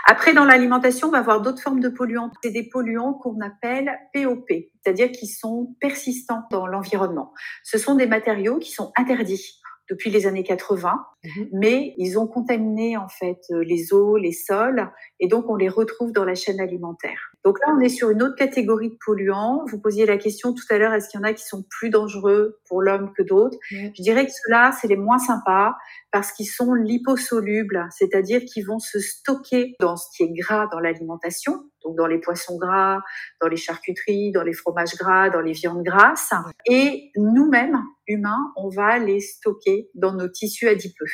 Après, 0.06 0.34
dans 0.34 0.46
l'alimentation, 0.46 1.08
on 1.08 1.12
va 1.12 1.20
avoir 1.20 1.42
d'autres 1.42 1.62
formes 1.62 1.80
de 1.80 1.90
polluants. 1.90 2.32
C'est 2.44 2.52
des 2.52 2.70
polluants 2.70 3.14
qu'on 3.14 3.40
appelle 3.42 3.92
POP, 4.14 4.48
c'est-à-dire 4.84 5.12
qui 5.12 5.28
sont 5.28 5.76
persistants 5.80 6.44
dans 6.52 6.68
l'environnement. 6.68 7.34
Ce 7.64 7.78
sont 7.78 7.96
des 7.96 8.06
matériaux 8.06 8.60
qui 8.60 8.72
sont 8.72 8.92
interdits 8.98 9.60
depuis 9.90 10.10
les 10.10 10.28
années 10.28 10.44
80, 10.44 11.06
mhm. 11.24 11.50
mais 11.52 11.94
ils 11.98 12.18
ont 12.18 12.28
contaminé 12.28 12.96
en 12.98 13.10
fait 13.10 13.40
euh, 13.52 13.64
les 13.64 13.94
eaux, 13.94 14.18
les 14.18 14.32
sols, 14.32 14.90
et 15.20 15.28
donc 15.28 15.50
on 15.50 15.56
les 15.56 15.70
retrouve 15.70 16.12
dans 16.12 16.26
la 16.26 16.36
chaîne 16.36 16.60
alimentaire. 16.60 17.34
Donc 17.44 17.60
là, 17.60 17.74
on 17.76 17.80
est 17.82 17.90
sur 17.90 18.10
une 18.10 18.24
autre 18.24 18.36
catégorie 18.36 18.90
de 18.90 18.98
polluants. 19.06 19.66
Vous 19.68 19.80
posiez 19.80 20.06
la 20.06 20.18
question 20.18 20.54
tout 20.54 20.64
à 20.70 20.78
l'heure, 20.78 20.94
est-ce 20.94 21.10
qu'il 21.10 21.20
y 21.20 21.24
en 21.24 21.26
a 21.26 21.34
qui 21.34 21.44
sont 21.44 21.66
plus 21.70 21.90
dangereux 21.90 22.60
pour 22.68 22.82
l'homme 22.82 23.12
que 23.18 23.24
d'autres? 23.24 23.58
Je 23.70 24.02
dirais 24.02 24.26
que 24.26 24.32
ceux-là, 24.32 24.72
c'est 24.80 24.88
les 24.88 24.96
moins 24.96 25.20
sympas 25.20 25.76
parce 26.12 26.32
qu'ils 26.32 26.48
sont 26.48 26.74
liposolubles, 26.74 27.88
c'est-à-dire 27.92 28.42
qu'ils 28.46 28.66
vont 28.66 28.80
se 28.80 29.00
stocker 29.00 29.76
dans 29.80 29.98
ce 29.98 30.06
qui 30.16 30.24
est 30.24 30.32
gras 30.32 30.68
dans 30.72 30.80
l'alimentation, 30.80 31.66
donc 31.84 31.96
dans 31.98 32.08
les 32.08 32.20
poissons 32.20 32.58
gras, 32.58 33.02
dans 33.42 33.48
les 33.48 33.58
charcuteries, 33.58 34.32
dans 34.32 34.44
les 34.44 34.54
fromages 34.54 34.96
gras, 34.96 35.30
dans 35.30 35.42
les 35.42 35.54
viandes 35.54 35.84
grasses. 35.84 36.34
Et 36.66 37.12
nous-mêmes, 37.16 37.82
humains, 38.08 38.52
on 38.58 38.70
va 38.70 39.00
les 39.00 39.20
stocker 39.20 39.90
dans 39.96 40.14
nos 40.14 40.28
tissus 40.28 40.68
adipeux 40.68 41.10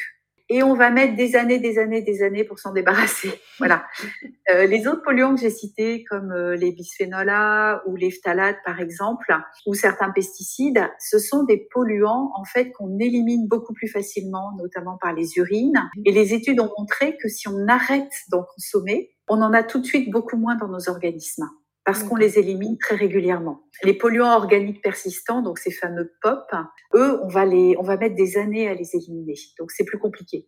et 0.49 0.63
on 0.63 0.73
va 0.73 0.89
mettre 0.89 1.15
des 1.15 1.35
années, 1.35 1.59
des 1.59 1.77
années, 1.77 2.01
des 2.01 2.23
années 2.23 2.43
pour 2.43 2.59
s'en 2.59 2.73
débarrasser. 2.73 3.31
Voilà. 3.59 3.85
Euh, 4.53 4.65
les 4.67 4.87
autres 4.87 5.01
polluants 5.03 5.35
que 5.35 5.41
j'ai 5.41 5.49
cités, 5.49 6.05
comme 6.05 6.31
euh, 6.31 6.55
les 6.55 6.71
bisphénols 6.71 7.29
A 7.29 7.83
ou 7.87 7.97
les 7.97 8.09
phtalates 8.09 8.59
par 8.63 8.79
exemple, 8.79 9.35
ou 9.65 9.73
certains 9.73 10.11
pesticides, 10.11 10.81
ce 10.97 11.19
sont 11.19 11.43
des 11.43 11.67
polluants 11.71 12.31
en 12.35 12.45
fait 12.45 12.71
qu'on 12.71 12.97
élimine 12.99 13.49
beaucoup 13.49 13.73
plus 13.73 13.89
facilement, 13.89 14.53
notamment 14.57 14.97
par 14.97 15.13
les 15.13 15.35
urines. 15.35 15.89
Et 16.05 16.13
les 16.13 16.33
études 16.33 16.61
ont 16.61 16.71
montré 16.77 17.17
que 17.21 17.27
si 17.27 17.49
on 17.49 17.67
arrête 17.67 18.13
d'en 18.31 18.43
consommer, 18.43 19.11
on 19.29 19.41
en 19.41 19.53
a 19.53 19.63
tout 19.63 19.79
de 19.79 19.85
suite 19.85 20.11
beaucoup 20.11 20.37
moins 20.37 20.55
dans 20.55 20.67
nos 20.67 20.89
organismes 20.89 21.49
parce 21.85 22.03
qu'on 22.03 22.15
les 22.15 22.37
élimine 22.37 22.77
très 22.77 22.95
régulièrement. 22.95 23.63
Les 23.83 23.95
polluants 23.95 24.35
organiques 24.35 24.83
persistants, 24.83 25.41
donc 25.41 25.57
ces 25.57 25.71
fameux 25.71 26.13
POP, 26.21 26.51
eux, 26.93 27.19
on 27.23 27.27
va 27.27 27.45
les, 27.45 27.75
on 27.79 27.83
va 27.83 27.97
mettre 27.97 28.15
des 28.15 28.37
années 28.37 28.67
à 28.67 28.75
les 28.75 28.95
éliminer. 28.95 29.33
Donc 29.57 29.71
c'est 29.71 29.85
plus 29.85 29.97
compliqué. 29.97 30.47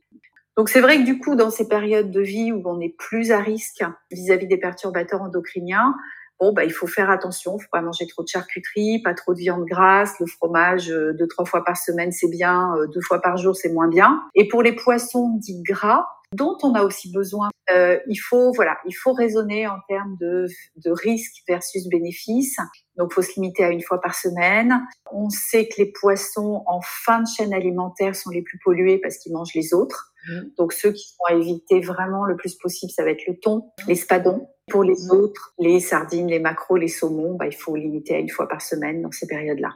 Donc 0.58 0.70
c'est 0.70 0.82
vrai 0.82 0.98
que 0.98 1.04
du 1.04 1.18
coup, 1.18 1.36
dans 1.36 1.50
ces 1.50 1.68
périodes 1.68 2.12
de 2.12 2.22
vie 2.22 2.52
où 2.52 2.62
on 2.66 2.80
est 2.80 2.96
plus 2.96 3.32
à 3.32 3.40
risque 3.40 3.84
vis-à-vis 4.12 4.48
des 4.48 4.58
perturbateurs 4.58 5.22
endocriniens, 5.22 5.96
bon, 6.40 6.54
bah, 6.54 6.66
il 6.66 6.72
faut 6.72 6.88
faire 6.88 7.10
attention. 7.10 7.58
Il 7.58 7.64
faut 7.64 7.70
pas 7.72 7.82
manger 7.82 8.06
trop 8.08 8.24
de 8.24 8.28
charcuterie, 8.28 9.02
pas 9.02 9.14
trop 9.14 9.34
de 9.34 9.40
viande 9.40 9.66
grasse. 9.66 10.20
Le 10.20 10.26
fromage, 10.26 10.92
euh, 10.92 11.14
deux, 11.14 11.28
trois 11.28 11.46
fois 11.46 11.64
par 11.64 11.78
semaine, 11.78 12.12
c'est 12.12 12.30
bien. 12.30 12.76
Euh, 12.76 12.88
deux 12.88 13.02
fois 13.02 13.22
par 13.22 13.38
jour, 13.38 13.56
c'est 13.56 13.72
moins 13.72 13.88
bien. 13.88 14.22
Et 14.36 14.48
pour 14.48 14.62
les 14.62 14.74
poissons 14.74 15.38
dits 15.38 15.64
gras, 15.64 16.06
dont 16.34 16.58
on 16.64 16.74
a 16.74 16.84
aussi 16.84 17.12
besoin. 17.12 17.50
Euh, 17.72 18.00
il 18.08 18.18
faut 18.18 18.52
voilà, 18.54 18.78
il 18.86 18.94
faut 18.94 19.14
raisonner 19.14 19.68
en 19.68 19.78
termes 19.88 20.18
de, 20.20 20.48
de 20.78 20.92
risque 20.92 21.44
versus 21.48 21.88
bénéfice. 21.88 22.58
Donc, 22.98 23.12
il 23.12 23.16
faut 23.16 23.22
se 23.22 23.36
limiter 23.36 23.64
à 23.64 23.70
une 23.70 23.82
fois 23.82 24.02
par 24.02 24.16
semaine. 24.16 24.82
On 25.12 25.30
sait 25.30 25.68
que 25.68 25.76
les 25.78 25.92
poissons 25.92 26.64
en 26.68 26.82
fin 26.82 27.22
de 27.22 27.28
chaîne 27.28 27.54
alimentaire 27.54 28.16
sont 28.16 28.30
les 28.30 28.42
plus 28.42 28.60
pollués 28.64 29.00
parce 29.00 29.18
qu'ils 29.18 29.34
mangent 29.34 29.54
les 29.56 29.74
autres. 29.74 30.14
Mmh. 30.28 30.40
Donc, 30.58 30.74
ceux 30.74 30.92
qui 30.92 31.08
sont 31.08 31.24
à 31.28 31.34
éviter 31.34 31.80
vraiment 31.80 32.26
le 32.26 32.36
plus 32.36 32.56
possible, 32.56 32.92
ça 32.92 33.04
va 33.04 33.12
être 33.12 33.26
le 33.28 33.38
thon, 33.40 33.72
les 33.88 33.96
spadons. 33.96 34.48
Pour 34.70 34.84
les 34.84 34.94
mmh. 34.94 35.12
autres, 35.12 35.54
les 35.60 35.80
sardines, 35.80 36.28
les 36.28 36.40
maquereaux, 36.40 36.78
les 36.78 36.88
saumons, 36.88 37.36
bah, 37.36 37.48
il 37.48 37.56
faut 37.56 37.76
limiter 37.76 38.16
à 38.16 38.20
une 38.20 38.30
fois 38.30 38.48
par 38.48 38.62
semaine 38.62 39.02
dans 39.02 39.12
ces 39.12 39.28
périodes-là. 39.28 39.74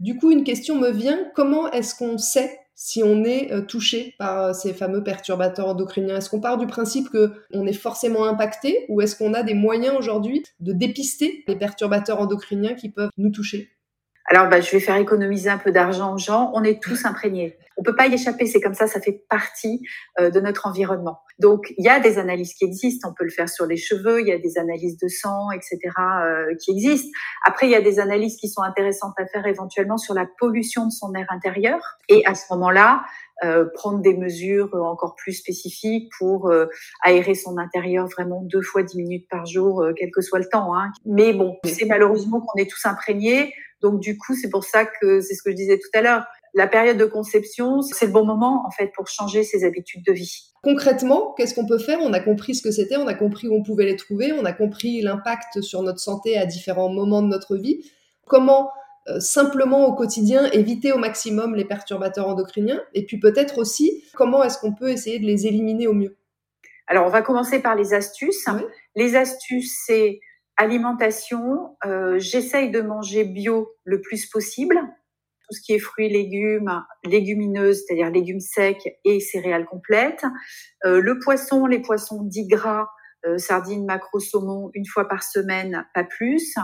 Du 0.00 0.16
coup, 0.16 0.30
une 0.30 0.44
question 0.44 0.76
me 0.76 0.90
vient. 0.90 1.30
Comment 1.34 1.70
est-ce 1.70 1.94
qu'on 1.94 2.18
sait 2.18 2.58
si 2.76 3.02
on 3.02 3.24
est 3.24 3.52
euh, 3.52 3.62
touché 3.62 4.14
par 4.18 4.44
euh, 4.44 4.52
ces 4.52 4.72
fameux 4.72 5.02
perturbateurs 5.02 5.66
endocriniens? 5.66 6.18
Est-ce 6.18 6.30
qu'on 6.30 6.40
part 6.40 6.58
du 6.58 6.66
principe 6.66 7.10
que 7.10 7.32
on 7.52 7.66
est 7.66 7.72
forcément 7.72 8.26
impacté 8.26 8.84
ou 8.88 9.00
est-ce 9.00 9.16
qu'on 9.16 9.34
a 9.34 9.42
des 9.42 9.54
moyens 9.54 9.96
aujourd'hui 9.98 10.44
de 10.60 10.72
dépister 10.72 11.42
les 11.48 11.56
perturbateurs 11.56 12.20
endocriniens 12.20 12.74
qui 12.74 12.90
peuvent 12.90 13.10
nous 13.16 13.30
toucher? 13.30 13.70
Alors, 14.26 14.48
bah, 14.48 14.60
je 14.60 14.70
vais 14.70 14.80
faire 14.80 14.96
économiser 14.96 15.48
un 15.48 15.58
peu 15.58 15.72
d'argent 15.72 16.14
aux 16.14 16.18
gens. 16.18 16.50
On 16.54 16.62
est 16.64 16.82
tous 16.82 17.04
imprégnés. 17.04 17.56
Peut 17.86 17.96
pas 17.96 18.06
y 18.06 18.14
échapper. 18.14 18.46
C'est 18.46 18.60
comme 18.60 18.74
ça. 18.74 18.86
Ça 18.86 19.00
fait 19.00 19.24
partie 19.30 19.80
euh, 20.20 20.30
de 20.30 20.40
notre 20.40 20.66
environnement. 20.66 21.20
Donc, 21.38 21.72
il 21.78 21.84
y 21.84 21.88
a 21.88 22.00
des 22.00 22.18
analyses 22.18 22.54
qui 22.54 22.64
existent. 22.64 23.08
On 23.08 23.14
peut 23.14 23.24
le 23.24 23.30
faire 23.30 23.48
sur 23.48 23.66
les 23.66 23.76
cheveux. 23.76 24.20
Il 24.20 24.26
y 24.26 24.32
a 24.32 24.38
des 24.38 24.58
analyses 24.58 24.98
de 24.98 25.08
sang, 25.08 25.50
etc., 25.52 25.78
euh, 25.98 26.54
qui 26.60 26.72
existent. 26.72 27.10
Après, 27.44 27.66
il 27.66 27.70
y 27.70 27.76
a 27.76 27.80
des 27.80 28.00
analyses 28.00 28.36
qui 28.36 28.48
sont 28.48 28.62
intéressantes 28.62 29.14
à 29.18 29.26
faire 29.26 29.46
éventuellement 29.46 29.98
sur 29.98 30.14
la 30.14 30.26
pollution 30.38 30.86
de 30.86 30.90
son 30.90 31.14
air 31.14 31.26
intérieur. 31.30 31.80
Et 32.08 32.24
à 32.26 32.34
ce 32.34 32.44
moment-là, 32.50 33.04
euh, 33.44 33.66
prendre 33.74 34.00
des 34.00 34.16
mesures 34.16 34.74
encore 34.74 35.14
plus 35.14 35.34
spécifiques 35.34 36.10
pour 36.18 36.48
euh, 36.48 36.68
aérer 37.02 37.34
son 37.34 37.58
intérieur 37.58 38.06
vraiment 38.06 38.40
deux 38.40 38.62
fois 38.62 38.82
dix 38.82 38.96
minutes 38.96 39.28
par 39.28 39.44
jour, 39.44 39.82
euh, 39.82 39.92
quel 39.94 40.10
que 40.10 40.22
soit 40.22 40.38
le 40.38 40.48
temps. 40.48 40.74
Hein. 40.74 40.90
Mais 41.04 41.34
bon, 41.34 41.58
c'est 41.64 41.84
malheureusement 41.84 42.40
qu'on 42.40 42.58
est 42.58 42.70
tous 42.70 42.86
imprégnés. 42.86 43.52
Donc 43.82 44.00
du 44.00 44.16
coup, 44.16 44.34
c'est 44.34 44.48
pour 44.48 44.64
ça 44.64 44.86
que 44.86 45.20
c'est 45.20 45.34
ce 45.34 45.42
que 45.42 45.50
je 45.50 45.56
disais 45.56 45.78
tout 45.78 45.90
à 45.92 46.00
l'heure. 46.00 46.24
La 46.56 46.66
période 46.66 46.96
de 46.96 47.04
conception, 47.04 47.82
c'est 47.82 48.06
le 48.06 48.12
bon 48.12 48.24
moment 48.24 48.64
en 48.66 48.70
fait 48.70 48.90
pour 48.94 49.08
changer 49.08 49.42
ses 49.42 49.64
habitudes 49.66 50.02
de 50.06 50.12
vie. 50.14 50.54
Concrètement, 50.62 51.34
qu'est-ce 51.36 51.54
qu'on 51.54 51.66
peut 51.66 51.76
faire? 51.76 51.98
On 52.00 52.14
a 52.14 52.18
compris 52.18 52.54
ce 52.54 52.62
que 52.62 52.70
c'était, 52.70 52.96
on 52.96 53.06
a 53.06 53.12
compris 53.12 53.46
où 53.46 53.54
on 53.54 53.62
pouvait 53.62 53.84
les 53.84 53.94
trouver, 53.94 54.32
on 54.32 54.46
a 54.46 54.54
compris 54.54 55.02
l'impact 55.02 55.60
sur 55.60 55.82
notre 55.82 56.00
santé 56.00 56.38
à 56.38 56.46
différents 56.46 56.88
moments 56.88 57.20
de 57.20 57.28
notre 57.28 57.56
vie. 57.56 57.84
Comment 58.26 58.70
euh, 59.08 59.20
simplement 59.20 59.84
au 59.84 59.94
quotidien 59.94 60.50
éviter 60.50 60.92
au 60.92 60.98
maximum 60.98 61.54
les 61.54 61.66
perturbateurs 61.66 62.26
endocriniens? 62.26 62.82
Et 62.94 63.04
puis 63.04 63.20
peut-être 63.20 63.58
aussi 63.58 64.02
comment 64.14 64.42
est-ce 64.42 64.58
qu'on 64.58 64.72
peut 64.72 64.88
essayer 64.88 65.18
de 65.18 65.26
les 65.26 65.46
éliminer 65.46 65.86
au 65.86 65.92
mieux? 65.92 66.16
Alors 66.86 67.04
on 67.04 67.10
va 67.10 67.20
commencer 67.20 67.60
par 67.60 67.74
les 67.74 67.92
astuces. 67.92 68.48
Les 68.94 69.14
astuces 69.14 69.78
c'est 69.84 70.20
alimentation, 70.56 71.76
euh, 71.84 72.18
j'essaye 72.18 72.70
de 72.70 72.80
manger 72.80 73.24
bio 73.24 73.74
le 73.84 74.00
plus 74.00 74.24
possible, 74.24 74.80
tout 75.48 75.54
ce 75.54 75.60
qui 75.62 75.74
est 75.74 75.78
fruits, 75.78 76.08
légumes, 76.08 76.82
légumineuses, 77.04 77.82
c'est-à-dire 77.86 78.10
légumes 78.10 78.40
secs 78.40 78.98
et 79.04 79.20
céréales 79.20 79.66
complètes. 79.66 80.24
Euh, 80.84 81.00
le 81.00 81.18
poisson, 81.18 81.66
les 81.66 81.80
poissons 81.80 82.22
dits 82.22 82.48
gras, 82.48 82.88
sardines, 83.38 83.84
maquereaux, 83.86 84.20
saumon, 84.20 84.70
une 84.74 84.86
fois 84.86 85.08
par 85.08 85.24
semaine, 85.24 85.84
pas 85.94 86.04
plus. 86.04 86.54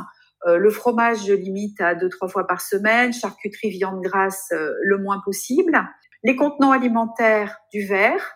Euh, 0.47 0.59
le 0.59 0.71
fromage, 0.71 1.27
je 1.27 1.33
limite 1.33 1.81
à 1.81 1.95
deux, 1.95 2.09
trois 2.09 2.29
fois 2.29 2.47
par 2.47 2.61
semaine. 2.61 3.13
Charcuterie, 3.13 3.71
viande 3.71 4.03
grasse, 4.03 4.49
euh, 4.53 4.73
le 4.83 4.99
moins 4.99 5.21
possible. 5.25 5.81
Les 6.25 6.37
contenants 6.37 6.73
alimentaires, 6.73 7.59
du 7.73 7.87
verre, 7.87 8.35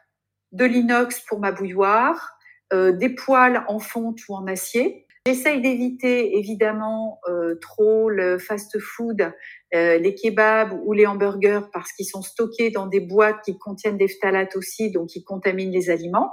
de 0.53 0.65
l'inox 0.65 1.21
pour 1.21 1.41
ma 1.41 1.53
bouilloire, 1.53 2.37
euh, 2.73 2.93
des 2.93 3.11
poêles 3.11 3.65
en 3.69 3.79
fonte 3.79 4.19
ou 4.29 4.35
en 4.35 4.47
acier. 4.47 5.06
J'essaye 5.27 5.61
d'éviter 5.61 6.39
évidemment 6.39 7.19
euh, 7.29 7.57
trop 7.61 8.09
le 8.09 8.39
fast-food, 8.39 9.33
euh, 9.75 9.99
les 9.99 10.15
kebabs 10.15 10.73
ou 10.85 10.93
les 10.93 11.05
hamburgers 11.05 11.63
parce 11.73 11.91
qu'ils 11.93 12.07
sont 12.07 12.23
stockés 12.23 12.71
dans 12.71 12.87
des 12.87 13.01
boîtes 13.01 13.43
qui 13.45 13.59
contiennent 13.59 13.99
des 13.99 14.07
phtalates 14.07 14.55
aussi, 14.55 14.93
donc 14.93 15.09
qui 15.09 15.25
contaminent 15.25 15.73
les 15.73 15.91
aliments. 15.91 16.33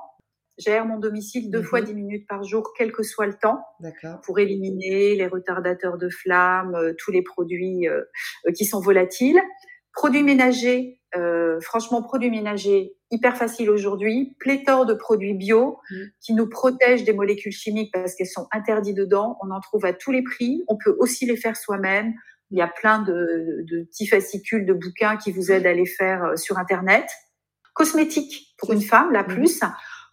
J'aère 0.59 0.85
mon 0.85 0.99
domicile 0.99 1.49
deux 1.49 1.63
fois 1.63 1.81
mhm. 1.81 1.85
dix 1.87 1.93
minutes 1.95 2.27
par 2.27 2.43
jour, 2.43 2.71
quel 2.77 2.91
que 2.91 3.01
soit 3.01 3.25
le 3.25 3.33
temps, 3.33 3.63
pour 4.23 4.37
éliminer 4.37 5.15
les 5.15 5.25
retardateurs 5.25 5.97
de 5.97 6.09
flamme, 6.09 6.75
euh, 6.75 6.93
tous 6.99 7.11
les 7.11 7.23
produits 7.23 7.87
qui 8.55 8.65
sont 8.65 8.79
volatiles. 8.79 9.41
Produits 9.93 10.23
ménagers, 10.23 10.99
euh, 11.15 11.59
franchement, 11.61 12.01
produits 12.01 12.31
ménagers, 12.31 12.95
hyper 13.13 13.37
facile 13.37 13.69
aujourd'hui, 13.69 14.35
pléthore 14.39 14.85
de 14.85 14.93
produits 14.93 15.33
bio 15.33 15.79
mm. 15.89 15.95
qui 16.19 16.33
nous 16.33 16.49
protègent 16.49 17.03
des 17.03 17.13
molécules 17.13 17.51
chimiques 17.51 17.93
parce 17.93 18.15
qu'elles 18.15 18.27
sont 18.27 18.47
interdites 18.51 18.97
dedans. 18.97 19.37
On 19.41 19.51
en 19.51 19.61
trouve 19.61 19.85
à 19.85 19.93
tous 19.93 20.11
les 20.11 20.23
prix. 20.23 20.63
On 20.67 20.77
peut 20.77 20.95
aussi 20.99 21.25
les 21.25 21.37
faire 21.37 21.55
soi-même. 21.55 22.13
Il 22.51 22.57
y 22.57 22.61
a 22.61 22.67
plein 22.67 22.99
de, 22.99 23.63
de 23.69 23.83
petits 23.83 24.07
fascicules 24.07 24.65
de 24.65 24.73
bouquins 24.73 25.17
qui 25.17 25.31
vous 25.31 25.51
aident 25.51 25.67
à 25.67 25.73
les 25.73 25.85
faire 25.85 26.23
euh, 26.23 26.35
sur 26.35 26.57
Internet. 26.57 27.05
Cosmétiques 27.73 28.53
pour 28.57 28.73
une 28.73 28.81
femme, 28.81 29.11
la 29.11 29.23
plus. 29.23 29.61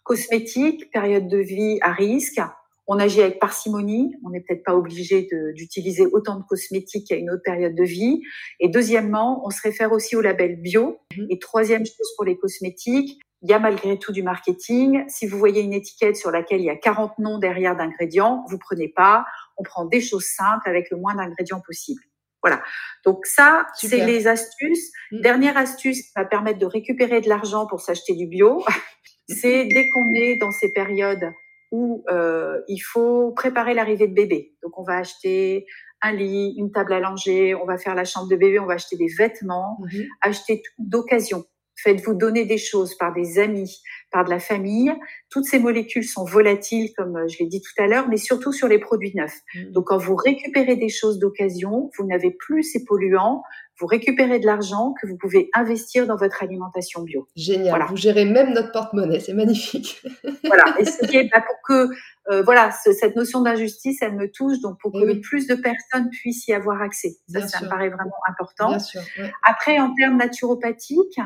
Cosmétiques, 0.03 0.91
période 0.91 1.27
de 1.27 1.37
vie 1.37 1.77
à 1.81 1.91
risque. 1.91 2.41
On 2.87 2.99
agit 2.99 3.21
avec 3.21 3.39
parcimonie. 3.39 4.15
On 4.25 4.31
n'est 4.31 4.41
peut-être 4.41 4.63
pas 4.63 4.75
obligé 4.75 5.27
d'utiliser 5.55 6.05
autant 6.05 6.37
de 6.37 6.43
cosmétiques 6.43 7.11
à 7.11 7.15
une 7.15 7.29
autre 7.29 7.43
période 7.43 7.75
de 7.75 7.83
vie. 7.83 8.21
Et 8.59 8.69
deuxièmement, 8.69 9.41
on 9.45 9.49
se 9.49 9.61
réfère 9.61 9.91
aussi 9.91 10.15
au 10.15 10.21
label 10.21 10.61
bio. 10.61 10.99
Mhm. 11.15 11.27
Et 11.29 11.39
troisième 11.39 11.85
chose 11.85 12.15
pour 12.15 12.25
les 12.25 12.37
cosmétiques, 12.37 13.19
il 13.43 13.49
y 13.49 13.53
a 13.53 13.59
malgré 13.59 13.97
tout 13.97 14.11
du 14.11 14.23
marketing. 14.23 15.03
Si 15.07 15.25
vous 15.25 15.37
voyez 15.37 15.61
une 15.61 15.73
étiquette 15.73 16.15
sur 16.15 16.31
laquelle 16.31 16.59
il 16.59 16.65
y 16.65 16.69
a 16.69 16.75
40 16.75 17.17
noms 17.19 17.39
derrière 17.39 17.75
d'ingrédients, 17.75 18.43
vous 18.49 18.57
prenez 18.57 18.87
pas. 18.87 19.25
On 19.57 19.63
prend 19.63 19.85
des 19.85 20.01
choses 20.01 20.25
simples 20.25 20.67
avec 20.67 20.89
le 20.91 20.97
moins 20.97 21.15
d'ingrédients 21.15 21.61
possible. 21.65 22.01
Voilà. 22.43 22.61
Donc 23.05 23.25
ça, 23.25 23.67
c'est 23.75 24.05
les 24.05 24.27
astuces. 24.27 24.91
Mhm. 25.11 25.21
Dernière 25.21 25.57
astuce 25.57 26.01
qui 26.01 26.11
va 26.15 26.25
permettre 26.25 26.59
de 26.59 26.65
récupérer 26.65 27.21
de 27.21 27.29
l'argent 27.29 27.67
pour 27.67 27.81
s'acheter 27.81 28.15
du 28.15 28.27
bio, 28.27 28.63
c'est 29.29 29.65
dès 29.65 29.87
qu'on 29.89 30.09
est 30.15 30.37
dans 30.37 30.51
ces 30.51 30.71
périodes 30.71 31.31
où 31.71 32.03
euh, 32.11 32.59
il 32.67 32.79
faut 32.79 33.31
préparer 33.31 33.73
l'arrivée 33.73 34.07
de 34.07 34.13
bébé. 34.13 34.53
Donc 34.61 34.77
on 34.77 34.83
va 34.83 34.97
acheter 34.97 35.65
un 36.01 36.11
lit, 36.13 36.55
une 36.57 36.71
table 36.71 36.93
à 36.93 36.99
langer, 36.99 37.55
on 37.55 37.65
va 37.65 37.77
faire 37.77 37.95
la 37.95 38.05
chambre 38.05 38.27
de 38.27 38.35
bébé, 38.35 38.59
on 38.59 38.65
va 38.65 38.73
acheter 38.73 38.97
des 38.97 39.07
vêtements, 39.17 39.77
mhm. 39.79 40.05
acheter 40.21 40.61
tout 40.61 40.83
d'occasion. 40.83 41.45
Faites-vous 41.77 42.13
donner 42.13 42.45
des 42.45 42.57
choses 42.57 42.95
par 42.95 43.13
des 43.13 43.39
amis, 43.39 43.81
par 44.11 44.25
de 44.25 44.29
la 44.29 44.39
famille. 44.39 44.93
Toutes 45.29 45.45
ces 45.45 45.59
molécules 45.59 46.03
sont 46.03 46.25
volatiles, 46.25 46.91
comme 46.95 47.15
euh, 47.17 47.27
je 47.27 47.39
l'ai 47.39 47.47
dit 47.47 47.61
tout 47.61 47.81
à 47.81 47.87
l'heure, 47.87 48.07
mais 48.09 48.17
surtout 48.17 48.51
sur 48.51 48.67
les 48.67 48.79
produits 48.79 49.13
neufs. 49.15 49.39
Mhm. 49.55 49.71
Donc, 49.71 49.87
quand 49.87 49.97
vous 49.97 50.15
récupérez 50.15 50.75
des 50.75 50.89
choses 50.89 51.19
d'occasion, 51.19 51.89
vous 51.97 52.05
n'avez 52.05 52.31
plus 52.31 52.63
ces 52.63 52.83
polluants, 52.83 53.43
vous 53.79 53.87
récupérez 53.87 54.39
de 54.39 54.45
l'argent 54.45 54.93
que 55.01 55.07
vous 55.07 55.17
pouvez 55.17 55.49
investir 55.55 56.05
dans 56.05 56.15
votre 56.15 56.43
alimentation 56.43 57.01
bio. 57.01 57.27
Génial. 57.35 57.83
Vous 57.89 57.97
gérez 57.97 58.25
même 58.25 58.53
notre 58.53 58.71
porte-monnaie, 58.71 59.19
c'est 59.19 59.33
magnifique. 59.33 60.03
voilà. 60.45 60.75
Et 60.79 60.85
c'est 60.85 61.23
bah, 61.33 61.41
pour 61.41 61.57
que 61.65 61.89
euh, 62.29 62.43
voilà 62.43 62.69
cette 62.71 63.15
notion 63.15 63.41
d'injustice, 63.41 64.01
elle 64.01 64.15
me 64.15 64.29
touche, 64.29 64.59
donc 64.59 64.79
pour 64.79 64.91
que 64.91 65.19
plus 65.21 65.47
de 65.47 65.55
personnes 65.55 66.09
puissent 66.11 66.47
y 66.47 66.53
avoir 66.53 66.81
accès. 66.81 67.15
Ça, 67.27 67.47
ça 67.47 67.61
me 67.61 67.69
paraît 67.69 67.89
vraiment 67.89 68.11
important. 68.29 68.69
Bien 68.69 68.79
sûr, 68.79 69.01
Après, 69.43 69.79
en 69.79 69.95
termes 69.95 70.17
naturopathiques, 70.17 71.19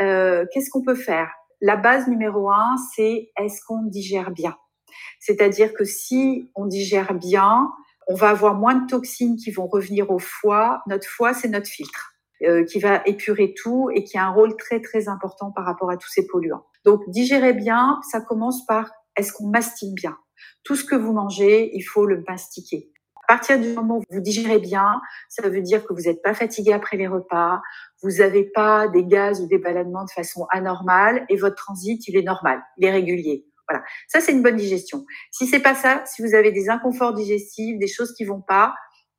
euh, 0.00 0.44
qu'est-ce 0.52 0.70
qu'on 0.70 0.82
peut 0.82 0.96
faire? 0.96 1.28
La 1.64 1.76
base 1.76 2.08
numéro 2.08 2.50
un, 2.50 2.74
c'est 2.92 3.30
est-ce 3.38 3.60
qu'on 3.64 3.84
digère 3.84 4.32
bien? 4.32 4.56
C'est-à-dire 5.20 5.72
que 5.72 5.84
si 5.84 6.50
on 6.56 6.66
digère 6.66 7.14
bien, 7.14 7.70
on 8.08 8.16
va 8.16 8.30
avoir 8.30 8.56
moins 8.56 8.74
de 8.74 8.86
toxines 8.88 9.36
qui 9.36 9.52
vont 9.52 9.68
revenir 9.68 10.10
au 10.10 10.18
foie. 10.18 10.82
Notre 10.88 11.06
foie, 11.06 11.34
c'est 11.34 11.46
notre 11.46 11.68
filtre 11.68 12.14
euh, 12.42 12.64
qui 12.64 12.80
va 12.80 13.00
épurer 13.06 13.54
tout 13.54 13.90
et 13.94 14.02
qui 14.02 14.18
a 14.18 14.26
un 14.26 14.30
rôle 14.30 14.56
très 14.56 14.80
très 14.80 15.08
important 15.08 15.52
par 15.52 15.64
rapport 15.64 15.88
à 15.88 15.96
tous 15.96 16.08
ces 16.08 16.26
polluants. 16.26 16.66
Donc 16.84 17.08
digérer 17.08 17.52
bien, 17.52 18.00
ça 18.10 18.20
commence 18.20 18.66
par 18.66 18.90
est-ce 19.16 19.32
qu'on 19.32 19.46
mastique 19.46 19.94
bien? 19.94 20.18
Tout 20.64 20.74
ce 20.74 20.84
que 20.84 20.96
vous 20.96 21.12
mangez, 21.12 21.70
il 21.76 21.82
faut 21.82 22.06
le 22.06 22.24
mastiquer. 22.26 22.91
Partir 23.32 23.58
du 23.58 23.72
moment 23.72 23.96
où 23.96 24.02
vous 24.10 24.20
digérez 24.20 24.58
bien, 24.58 25.00
ça 25.30 25.48
veut 25.48 25.62
dire 25.62 25.86
que 25.86 25.94
vous 25.94 26.02
n'êtes 26.02 26.20
pas 26.20 26.34
fatigué 26.34 26.74
après 26.74 26.98
les 26.98 27.06
repas, 27.06 27.62
vous 28.02 28.18
n'avez 28.18 28.44
pas 28.44 28.88
des 28.88 29.06
gaz 29.06 29.40
ou 29.40 29.46
des 29.46 29.56
ballonnements 29.56 30.04
de 30.04 30.10
façon 30.10 30.46
anormale 30.50 31.24
et 31.30 31.36
votre 31.36 31.54
transit, 31.54 32.06
il 32.08 32.18
est 32.18 32.22
normal, 32.24 32.60
il 32.76 32.84
est 32.84 32.90
régulier. 32.90 33.46
Voilà. 33.66 33.82
Ça, 34.06 34.20
c'est 34.20 34.32
une 34.32 34.42
bonne 34.42 34.56
digestion. 34.56 35.06
Si 35.30 35.46
c'est 35.46 35.60
pas 35.60 35.74
ça, 35.74 36.02
si 36.04 36.20
vous 36.20 36.34
avez 36.34 36.52
des 36.52 36.68
inconforts 36.68 37.14
digestifs, 37.14 37.78
des 37.78 37.86
choses 37.86 38.12
qui 38.12 38.26
vont 38.26 38.42
pas, 38.42 38.74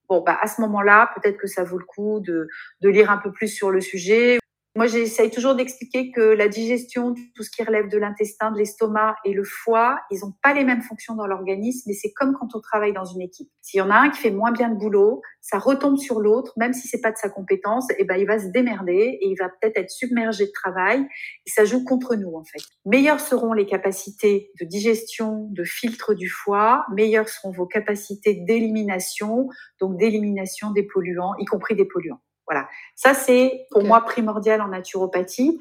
bon, 0.07 0.21
bah, 0.21 0.37
à 0.39 0.45
ce 0.45 0.61
moment-là, 0.61 1.09
peut-être 1.15 1.37
que 1.37 1.47
ça 1.47 1.63
vaut 1.63 1.79
le 1.79 1.85
coup 1.85 2.19
de, 2.19 2.47
de 2.81 2.89
lire 2.89 3.09
un 3.09 3.17
peu 3.17 3.31
plus 3.31 3.47
sur 3.47 3.71
le 3.71 3.81
sujet. 3.81 4.37
Moi, 4.75 4.87
j'essaye 4.87 5.29
toujours 5.29 5.53
d'expliquer 5.53 6.09
que 6.09 6.19
la 6.19 6.47
digestion, 6.47 7.13
tout 7.35 7.43
ce 7.43 7.51
qui 7.51 7.61
relève 7.61 7.89
de 7.89 7.97
l'intestin, 7.99 8.49
de 8.49 8.57
l'estomac 8.57 9.17
et 9.23 9.31
le 9.31 9.43
foie, 9.43 9.99
ils 10.09 10.21
n'ont 10.21 10.33
pas 10.41 10.55
les 10.55 10.63
mêmes 10.63 10.81
fonctions 10.81 11.13
dans 11.13 11.27
l'organisme, 11.27 11.83
mais 11.85 11.93
c'est 11.93 12.11
comme 12.11 12.33
quand 12.33 12.55
on 12.55 12.59
travaille 12.59 12.91
dans 12.91 13.05
une 13.05 13.21
équipe. 13.21 13.51
S'il 13.61 13.77
y 13.77 13.81
en 13.81 13.91
a 13.91 13.95
un 13.95 14.09
qui 14.09 14.19
fait 14.19 14.31
moins 14.31 14.51
bien 14.51 14.69
le 14.69 14.75
boulot, 14.75 15.21
ça 15.41 15.59
retombe 15.59 15.97
sur 15.97 16.19
l'autre, 16.19 16.53
même 16.57 16.73
si 16.73 16.87
c'est 16.87 17.01
pas 17.01 17.11
de 17.11 17.17
sa 17.17 17.29
compétence, 17.29 17.87
et 17.91 17.97
eh 17.99 18.03
ben 18.03 18.15
il 18.15 18.25
va 18.25 18.39
se 18.39 18.47
démerder 18.47 19.19
et 19.21 19.27
il 19.27 19.35
va 19.37 19.47
peut-être 19.49 19.77
être 19.77 19.91
submergé 19.91 20.47
de 20.47 20.51
travail 20.51 21.05
et 21.45 21.49
ça 21.51 21.65
joue 21.65 21.83
contre 21.83 22.15
nous 22.15 22.33
en 22.33 22.43
fait. 22.43 22.63
Meilleures 22.85 23.19
seront 23.19 23.53
les 23.53 23.67
capacités 23.67 24.49
de 24.59 24.65
digestion, 24.65 25.49
de 25.51 25.63
filtre 25.63 26.15
du 26.15 26.29
foie, 26.29 26.83
meilleures 26.95 27.29
seront 27.29 27.51
vos 27.51 27.67
capacités 27.67 28.43
d'élimination, 28.47 29.49
donc 29.79 29.97
d'élimination 29.99 30.71
des 30.71 30.83
polluants, 30.83 31.35
y 31.37 31.45
compris 31.45 31.75
des 31.75 31.85
polluants. 31.85 32.21
Voilà. 32.47 32.67
Ça, 32.95 33.13
c'est 33.13 33.65
pour 33.71 33.83
moi 33.83 34.01
primordial 34.01 34.61
en 34.61 34.67
naturopathie. 34.69 35.57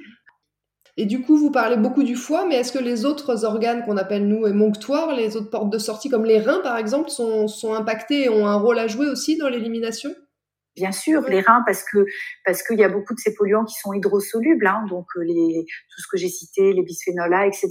Et 0.97 1.07
du 1.07 1.23
coup, 1.23 1.37
vous 1.37 1.51
parlez 1.51 1.77
beaucoup 1.77 2.03
du 2.03 2.17
foie, 2.17 2.45
mais 2.47 2.57
est-ce 2.57 2.73
que 2.73 2.79
les 2.79 3.05
autres 3.07 3.45
organes 3.45 3.85
qu'on 3.85 3.97
appelle 3.97 4.29
nous 4.29 4.47
émonctoires, 4.47 5.15
les 5.15 5.37
autres 5.37 5.51
portes 5.51 5.71
de 5.71 5.79
sortie 5.79 6.11
comme 6.11 6.25
les 6.25 6.39
reins 6.39 6.61
par 6.61 6.77
exemple, 6.77 7.11
sont, 7.11 7.49
sont 7.49 7.75
impactés 7.75 8.25
et 8.25 8.29
ont 8.29 8.47
un 8.47 8.57
rôle 8.57 8.79
à 8.79 8.89
jouer 8.89 9.09
aussi 9.09 9.39
dans 9.39 9.49
l'élimination? 9.49 10.11
Bien 10.75 10.93
sûr, 10.93 11.23
les 11.29 11.41
reins 11.41 11.63
parce 11.67 11.85
que 11.85 12.07
parce 12.47 12.63
qu'il 12.63 12.79
y 12.79 12.85
a 12.85 12.89
beaucoup 12.89 13.15
de 13.15 13.19
ces 13.19 13.35
polluants 13.35 13.65
qui 13.65 13.75
sont 13.75 13.93
hydrosolubles, 13.93 14.67
hein, 14.67 14.85
donc 14.89 15.07
euh, 15.17 15.23
les 15.23 15.67
tout 15.67 16.01
ce 16.01 16.07
que 16.11 16.17
j'ai 16.17 16.29
cité, 16.29 16.73
les 16.73 16.83
bisphénols 16.83 17.35
A, 17.35 17.47
etc. 17.47 17.69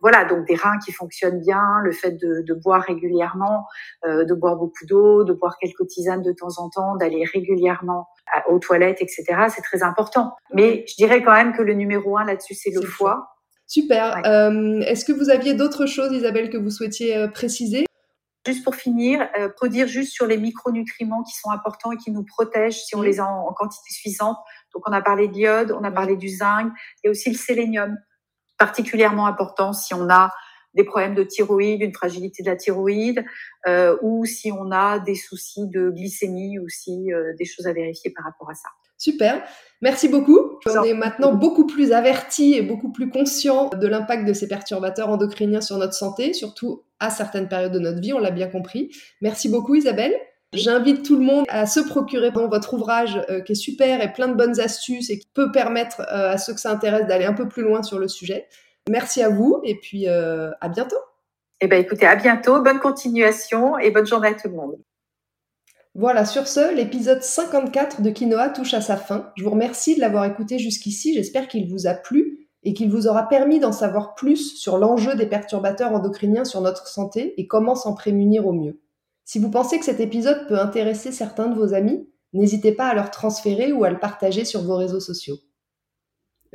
Voilà, 0.00 0.24
donc 0.24 0.46
des 0.46 0.56
reins 0.56 0.78
qui 0.84 0.90
fonctionnent 0.90 1.38
bien, 1.38 1.62
le 1.84 1.92
fait 1.92 2.12
de, 2.12 2.42
de 2.46 2.54
boire 2.54 2.82
régulièrement, 2.82 3.66
euh, 4.04 4.24
de 4.24 4.34
boire 4.34 4.56
beaucoup 4.56 4.84
d'eau, 4.86 5.22
de 5.22 5.32
boire 5.32 5.56
quelques 5.60 5.86
tisanes 5.86 6.22
de 6.22 6.32
temps 6.32 6.58
en 6.58 6.68
temps, 6.70 6.96
d'aller 6.96 7.24
régulièrement 7.24 8.08
aux 8.48 8.58
toilettes, 8.58 9.00
etc. 9.00 9.24
C'est 9.48 9.62
très 9.62 9.82
important. 9.82 10.34
Mais 10.52 10.84
je 10.88 10.96
dirais 10.96 11.22
quand 11.22 11.32
même 11.32 11.52
que 11.52 11.62
le 11.62 11.74
numéro 11.74 12.18
un 12.18 12.24
là-dessus, 12.24 12.54
c'est 12.54 12.70
le 12.74 12.82
foie. 12.82 13.34
Super. 13.66 14.20
Euh, 14.26 14.80
Est-ce 14.80 15.04
que 15.04 15.12
vous 15.12 15.30
aviez 15.30 15.54
d'autres 15.54 15.86
choses, 15.86 16.12
Isabelle, 16.12 16.50
que 16.50 16.56
vous 16.56 16.70
souhaitiez 16.70 17.16
euh, 17.16 17.28
préciser? 17.28 17.86
Juste 18.46 18.62
pour 18.62 18.74
finir, 18.74 19.26
euh, 19.38 19.48
pour 19.48 19.68
dire 19.68 19.86
juste 19.88 20.12
sur 20.12 20.26
les 20.26 20.36
micronutriments 20.36 21.22
qui 21.22 21.34
sont 21.36 21.50
importants 21.50 21.92
et 21.92 21.96
qui 21.96 22.10
nous 22.10 22.24
protègent 22.24 22.82
si 22.82 22.94
on 22.94 23.02
les 23.02 23.18
a 23.20 23.26
en, 23.26 23.52
quantité 23.54 23.90
suffisante. 23.90 24.36
Donc 24.74 24.82
on 24.86 24.92
a 24.92 25.00
parlé 25.00 25.28
de 25.28 25.32
l'iode, 25.32 25.72
on 25.72 25.82
a 25.82 25.90
parlé 25.90 26.16
du 26.16 26.28
zinc 26.28 26.72
et 27.02 27.08
aussi 27.08 27.30
le 27.30 27.36
sélénium, 27.36 27.96
particulièrement 28.58 29.26
important 29.26 29.72
si 29.72 29.94
on 29.94 30.10
a 30.10 30.30
des 30.74 30.84
problèmes 30.84 31.14
de 31.14 31.22
thyroïde, 31.22 31.82
une 31.82 31.94
fragilité 31.94 32.42
de 32.42 32.50
la 32.50 32.56
thyroïde, 32.56 33.24
euh, 33.66 33.96
ou 34.02 34.24
si 34.24 34.52
on 34.52 34.72
a 34.72 34.98
des 34.98 35.14
soucis 35.14 35.68
de 35.68 35.90
glycémie 35.90 36.58
aussi, 36.58 37.12
euh, 37.12 37.32
des 37.38 37.44
choses 37.44 37.66
à 37.66 37.72
vérifier 37.72 38.10
par 38.10 38.24
rapport 38.24 38.50
à 38.50 38.54
ça. 38.54 38.68
Super, 39.04 39.42
merci 39.82 40.08
beaucoup. 40.08 40.58
On 40.64 40.82
est 40.82 40.94
maintenant 40.94 41.34
beaucoup 41.34 41.66
plus 41.66 41.92
avertis 41.92 42.54
et 42.54 42.62
beaucoup 42.62 42.90
plus 42.90 43.10
conscients 43.10 43.68
de 43.68 43.86
l'impact 43.86 44.26
de 44.26 44.32
ces 44.32 44.48
perturbateurs 44.48 45.10
endocriniens 45.10 45.60
sur 45.60 45.76
notre 45.76 45.92
santé, 45.92 46.32
surtout 46.32 46.84
à 47.00 47.10
certaines 47.10 47.46
périodes 47.46 47.72
de 47.72 47.78
notre 47.78 48.00
vie, 48.00 48.14
on 48.14 48.18
l'a 48.18 48.30
bien 48.30 48.48
compris. 48.48 48.96
Merci 49.20 49.50
beaucoup 49.50 49.74
Isabelle. 49.74 50.14
J'invite 50.54 51.04
tout 51.04 51.16
le 51.16 51.22
monde 51.22 51.44
à 51.50 51.66
se 51.66 51.80
procurer 51.80 52.30
votre 52.30 52.72
ouvrage 52.72 53.20
euh, 53.28 53.42
qui 53.42 53.52
est 53.52 53.56
super 53.56 54.02
et 54.02 54.10
plein 54.10 54.28
de 54.28 54.34
bonnes 54.34 54.58
astuces 54.58 55.10
et 55.10 55.18
qui 55.18 55.28
peut 55.34 55.52
permettre 55.52 56.00
euh, 56.00 56.30
à 56.30 56.38
ceux 56.38 56.54
que 56.54 56.60
ça 56.60 56.70
intéresse 56.70 57.06
d'aller 57.06 57.26
un 57.26 57.34
peu 57.34 57.46
plus 57.46 57.62
loin 57.62 57.82
sur 57.82 57.98
le 57.98 58.08
sujet. 58.08 58.46
Merci 58.88 59.22
à 59.22 59.28
vous 59.28 59.60
et 59.64 59.74
puis 59.74 60.08
euh, 60.08 60.50
à 60.62 60.70
bientôt. 60.70 60.96
Eh 61.60 61.66
bien 61.66 61.78
écoutez, 61.78 62.06
à 62.06 62.16
bientôt, 62.16 62.62
bonne 62.62 62.80
continuation 62.80 63.76
et 63.76 63.90
bonne 63.90 64.06
journée 64.06 64.28
à 64.28 64.34
tout 64.34 64.48
le 64.48 64.54
monde. 64.54 64.76
Voilà, 65.96 66.24
sur 66.24 66.48
ce, 66.48 66.74
l'épisode 66.74 67.22
54 67.22 68.02
de 68.02 68.10
Quinoa 68.10 68.48
touche 68.48 68.74
à 68.74 68.80
sa 68.80 68.96
fin. 68.96 69.30
Je 69.36 69.44
vous 69.44 69.50
remercie 69.50 69.94
de 69.94 70.00
l'avoir 70.00 70.24
écouté 70.24 70.58
jusqu'ici. 70.58 71.14
J'espère 71.14 71.46
qu'il 71.46 71.70
vous 71.70 71.86
a 71.86 71.94
plu 71.94 72.48
et 72.64 72.74
qu'il 72.74 72.90
vous 72.90 73.06
aura 73.06 73.28
permis 73.28 73.60
d'en 73.60 73.70
savoir 73.70 74.16
plus 74.16 74.56
sur 74.56 74.76
l'enjeu 74.76 75.14
des 75.14 75.26
perturbateurs 75.26 75.92
endocriniens 75.92 76.44
sur 76.44 76.60
notre 76.62 76.88
santé 76.88 77.40
et 77.40 77.46
comment 77.46 77.76
s'en 77.76 77.94
prémunir 77.94 78.44
au 78.44 78.52
mieux. 78.52 78.80
Si 79.24 79.38
vous 79.38 79.50
pensez 79.50 79.78
que 79.78 79.84
cet 79.84 80.00
épisode 80.00 80.48
peut 80.48 80.58
intéresser 80.58 81.12
certains 81.12 81.46
de 81.46 81.54
vos 81.54 81.74
amis, 81.74 82.08
n'hésitez 82.32 82.72
pas 82.72 82.88
à 82.88 82.94
leur 82.94 83.12
transférer 83.12 83.72
ou 83.72 83.84
à 83.84 83.90
le 83.90 84.00
partager 84.00 84.44
sur 84.44 84.62
vos 84.62 84.76
réseaux 84.76 84.98
sociaux. 84.98 85.36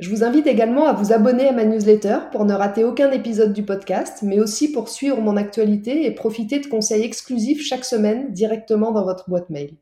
Je 0.00 0.08
vous 0.08 0.24
invite 0.24 0.46
également 0.46 0.86
à 0.86 0.94
vous 0.94 1.12
abonner 1.12 1.46
à 1.46 1.52
ma 1.52 1.66
newsletter 1.66 2.20
pour 2.32 2.46
ne 2.46 2.54
rater 2.54 2.84
aucun 2.84 3.10
épisode 3.10 3.52
du 3.52 3.64
podcast, 3.64 4.20
mais 4.22 4.40
aussi 4.40 4.72
pour 4.72 4.88
suivre 4.88 5.20
mon 5.20 5.36
actualité 5.36 6.06
et 6.06 6.10
profiter 6.10 6.58
de 6.58 6.68
conseils 6.68 7.04
exclusifs 7.04 7.60
chaque 7.60 7.84
semaine 7.84 8.32
directement 8.32 8.92
dans 8.92 9.04
votre 9.04 9.28
boîte 9.28 9.50
mail. 9.50 9.76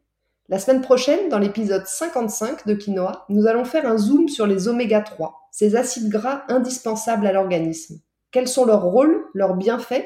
La 0.49 0.59
semaine 0.59 0.81
prochaine, 0.81 1.29
dans 1.29 1.39
l'épisode 1.39 1.87
55 1.87 2.67
de 2.67 2.75
Quinoa, 2.75 3.27
nous 3.29 3.47
allons 3.47 3.65
faire 3.65 3.87
un 3.87 3.97
zoom 3.97 4.29
sur 4.29 4.49
les 4.49 4.67
oméga 4.67 5.03
3, 5.03 5.51
ces 5.53 5.77
acides 5.77 6.09
gras 6.09 6.43
indispensables 6.49 7.29
à 7.29 7.33
l'organisme. 7.33 8.01
Quels 8.33 8.49
sont 8.49 8.65
leurs 8.65 8.83
rôles, 8.83 9.25
leurs 9.35 9.55
bienfaits 9.55 10.05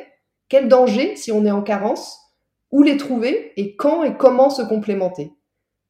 Quels 0.50 0.68
dangers 0.68 1.16
si 1.16 1.32
on 1.32 1.46
est 1.46 1.50
en 1.50 1.62
carence 1.62 2.18
Où 2.70 2.82
les 2.82 2.98
trouver 2.98 3.54
et 3.56 3.76
quand 3.76 4.04
et 4.04 4.14
comment 4.18 4.50
se 4.50 4.60
complémenter? 4.60 5.32